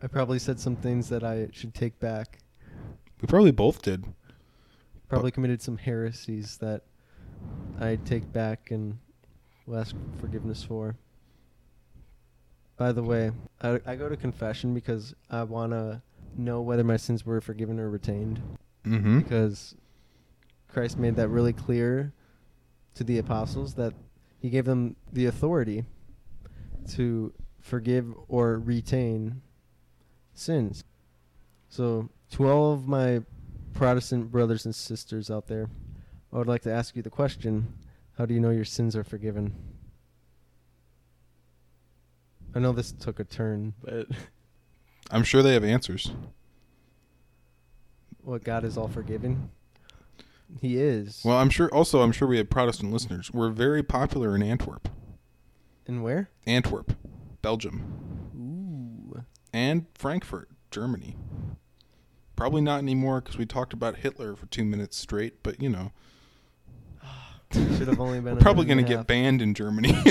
I 0.03 0.07
probably 0.07 0.37
said 0.37 0.59
some 0.59 0.75
things 0.75 1.09
that 1.09 1.23
I 1.23 1.47
should 1.51 1.73
take 1.73 1.99
back. 1.99 2.39
We 3.23 3.27
probably 3.27 3.51
both 3.51 3.81
did. 3.81 4.03
Probably 5.07 5.31
committed 5.31 5.61
some 5.61 5.77
heresies 5.77 6.57
that 6.57 6.81
I 7.79 7.97
take 8.03 8.33
back 8.33 8.69
and 8.69 8.99
will 9.65 9.77
ask 9.77 9.95
forgiveness 10.19 10.61
for. 10.61 10.97
By 12.75 12.91
the 12.91 13.01
way, 13.01 13.31
I, 13.61 13.79
I 13.85 13.95
go 13.95 14.09
to 14.09 14.17
confession 14.17 14.73
because 14.73 15.15
I 15.29 15.43
want 15.43 15.71
to 15.71 16.01
know 16.35 16.59
whether 16.59 16.83
my 16.83 16.97
sins 16.97 17.25
were 17.25 17.39
forgiven 17.39 17.79
or 17.79 17.89
retained. 17.89 18.41
Mm-hmm. 18.85 19.19
Because 19.19 19.73
Christ 20.67 20.99
made 20.99 21.15
that 21.15 21.29
really 21.29 21.53
clear 21.53 22.11
to 22.95 23.05
the 23.05 23.19
apostles 23.19 23.75
that 23.75 23.93
he 24.41 24.49
gave 24.49 24.65
them 24.65 24.97
the 25.13 25.27
authority 25.27 25.85
to 26.89 27.31
forgive 27.61 28.13
or 28.27 28.59
retain 28.59 29.41
sins. 30.33 30.83
So, 31.69 32.09
to 32.31 32.49
all 32.49 32.73
of 32.73 32.87
my 32.87 33.21
Protestant 33.73 34.31
brothers 34.31 34.65
and 34.65 34.73
sisters 34.75 35.29
out 35.31 35.47
there, 35.47 35.69
I 36.31 36.37
would 36.37 36.47
like 36.47 36.61
to 36.63 36.71
ask 36.71 36.95
you 36.95 37.01
the 37.01 37.09
question 37.09 37.73
How 38.17 38.25
do 38.25 38.33
you 38.33 38.39
know 38.39 38.49
your 38.51 38.65
sins 38.65 38.95
are 38.95 39.03
forgiven? 39.03 39.55
I 42.55 42.59
know 42.59 42.71
this 42.71 42.91
took 42.91 43.19
a 43.19 43.23
turn, 43.23 43.73
but 43.83 44.07
I'm 45.11 45.23
sure 45.23 45.41
they 45.41 45.53
have 45.53 45.63
answers. 45.63 46.11
what 48.21 48.43
God 48.43 48.63
is 48.63 48.77
all 48.77 48.87
forgiving? 48.87 49.49
He 50.61 50.77
is. 50.77 51.21
Well, 51.25 51.37
I'm 51.37 51.49
sure. 51.49 51.67
Also, 51.73 52.01
I'm 52.03 52.11
sure 52.11 52.27
we 52.27 52.37
have 52.37 52.49
Protestant 52.49 52.93
listeners. 52.93 53.31
We're 53.33 53.49
very 53.49 53.81
popular 53.81 54.35
in 54.35 54.43
Antwerp, 54.43 54.87
In 55.87 56.03
where? 56.03 56.29
Antwerp, 56.45 56.93
Belgium. 57.41 58.29
Ooh. 58.37 59.23
And 59.51 59.87
Frankfurt, 59.95 60.49
Germany. 60.69 61.15
Probably 62.35 62.61
not 62.61 62.79
anymore 62.79 63.21
because 63.21 63.37
we 63.37 63.45
talked 63.45 63.73
about 63.73 63.97
Hitler 63.97 64.35
for 64.35 64.47
two 64.47 64.65
minutes 64.65 64.97
straight, 64.97 65.43
but 65.43 65.61
you 65.61 65.69
know. 65.69 65.91
Should 67.51 67.87
have 67.87 67.99
only 67.99 68.19
been. 68.19 68.35
We're 68.35 68.41
probably 68.41 68.65
going 68.65 68.83
to 68.83 68.83
get 68.83 69.07
banned 69.07 69.41
in 69.41 69.53
Germany. 69.53 69.95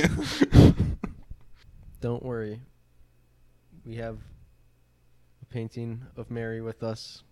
Don't 2.00 2.22
worry. 2.24 2.60
We 3.84 3.96
have 3.96 4.18
a 5.40 5.44
painting 5.46 6.02
of 6.16 6.30
Mary 6.30 6.60
with 6.60 6.82
us. 6.82 7.22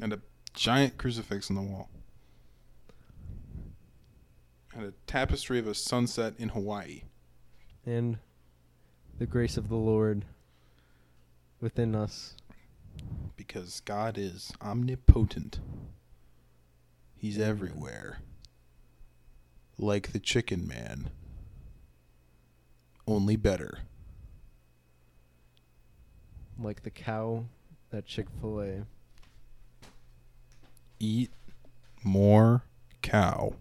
and 0.00 0.12
a 0.12 0.20
giant 0.54 0.98
crucifix 0.98 1.50
on 1.50 1.56
the 1.56 1.62
wall. 1.62 1.88
And 4.74 4.84
a 4.84 4.92
tapestry 5.06 5.58
of 5.58 5.66
a 5.66 5.74
sunset 5.74 6.34
in 6.38 6.50
Hawaii. 6.50 7.02
and 7.84 8.18
the 9.18 9.26
grace 9.26 9.56
of 9.56 9.68
the 9.68 9.76
Lord 9.76 10.24
within 11.60 11.94
us. 11.94 12.36
Because 13.46 13.80
God 13.80 14.18
is 14.18 14.52
omnipotent. 14.60 15.60
He's 17.16 17.38
everywhere. 17.38 18.18
Like 19.78 20.12
the 20.12 20.18
chicken 20.18 20.66
man. 20.66 21.10
Only 23.06 23.36
better. 23.36 23.78
Like 26.58 26.82
the 26.82 26.90
cow 26.90 27.44
at 27.92 28.06
Chick 28.06 28.26
fil 28.40 28.60
A. 28.60 28.86
Eat 30.98 31.30
more 32.02 32.64
cow. 33.02 33.54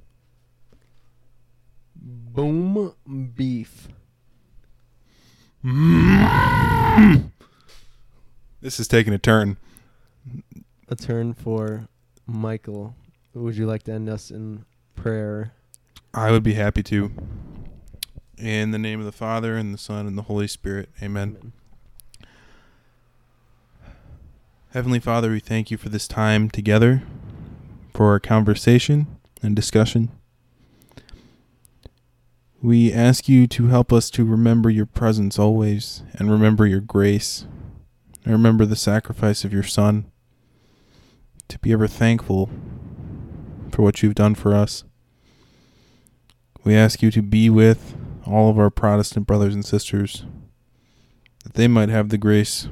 Boom 1.95 2.93
beef. 3.35 3.89
Mm. 5.63 7.31
This 8.61 8.79
is 8.79 8.87
taking 8.87 9.13
a 9.13 9.17
turn. 9.17 9.57
A 10.87 10.95
turn 10.95 11.33
for 11.33 11.87
Michael. 12.27 12.95
Would 13.33 13.57
you 13.57 13.65
like 13.65 13.83
to 13.83 13.91
end 13.91 14.07
us 14.07 14.29
in 14.29 14.65
prayer? 14.95 15.51
I 16.13 16.29
would 16.29 16.43
be 16.43 16.53
happy 16.53 16.83
to. 16.83 17.11
In 18.37 18.69
the 18.69 18.77
name 18.77 18.99
of 18.99 19.05
the 19.05 19.11
Father, 19.11 19.57
and 19.57 19.73
the 19.73 19.79
Son, 19.79 20.05
and 20.05 20.15
the 20.15 20.23
Holy 20.23 20.47
Spirit. 20.47 20.89
Amen. 21.01 21.53
Heavenly 24.73 24.99
Father, 24.99 25.31
we 25.31 25.39
thank 25.39 25.71
you 25.71 25.77
for 25.77 25.89
this 25.89 26.07
time 26.07 26.49
together, 26.49 27.01
for 27.93 28.11
our 28.11 28.19
conversation 28.19 29.07
and 29.41 29.55
discussion. 29.55 30.11
We 32.61 32.93
ask 32.93 33.27
you 33.27 33.47
to 33.47 33.67
help 33.67 33.91
us 33.91 34.09
to 34.11 34.23
remember 34.23 34.69
your 34.69 34.85
presence 34.85 35.39
always, 35.39 36.03
and 36.13 36.29
remember 36.29 36.67
your 36.67 36.81
grace, 36.81 37.47
and 38.23 38.33
remember 38.33 38.65
the 38.65 38.75
sacrifice 38.75 39.43
of 39.43 39.51
your 39.51 39.63
Son, 39.63 40.11
to 41.47 41.59
be 41.59 41.71
ever 41.71 41.87
thankful 41.87 42.49
for 43.71 43.81
what 43.81 44.01
you've 44.01 44.15
done 44.15 44.35
for 44.35 44.53
us. 44.53 44.83
We 46.63 46.75
ask 46.75 47.01
you 47.01 47.11
to 47.11 47.21
be 47.21 47.49
with 47.49 47.95
all 48.25 48.49
of 48.49 48.57
our 48.57 48.69
Protestant 48.69 49.27
brothers 49.27 49.53
and 49.53 49.63
sisters, 49.63 50.25
that 51.43 51.53
they 51.53 51.67
might 51.67 51.89
have 51.89 52.09
the 52.09 52.17
grace 52.17 52.67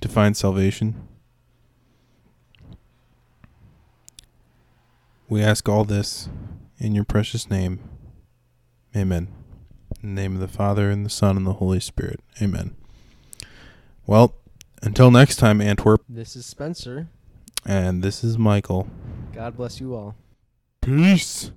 to 0.00 0.08
find 0.08 0.36
salvation. 0.36 1.06
We 5.28 5.42
ask 5.42 5.68
all 5.68 5.84
this 5.84 6.28
in 6.78 6.94
your 6.94 7.04
precious 7.04 7.50
name. 7.50 7.80
Amen. 8.96 9.28
In 10.02 10.14
the 10.14 10.20
name 10.22 10.34
of 10.34 10.40
the 10.40 10.48
Father, 10.48 10.90
and 10.90 11.04
the 11.04 11.10
Son, 11.10 11.36
and 11.36 11.46
the 11.46 11.54
Holy 11.54 11.80
Spirit. 11.80 12.20
Amen. 12.40 12.76
Well, 14.06 14.34
until 14.82 15.10
next 15.10 15.36
time, 15.36 15.60
Antwerp, 15.60 16.02
This 16.08 16.36
is 16.36 16.46
Spencer. 16.46 17.08
And 17.64 18.02
this 18.02 18.22
is 18.24 18.38
Michael. 18.38 18.86
God 19.32 19.56
bless 19.56 19.80
you 19.80 19.94
all. 19.94 20.14
Peace. 20.80 21.50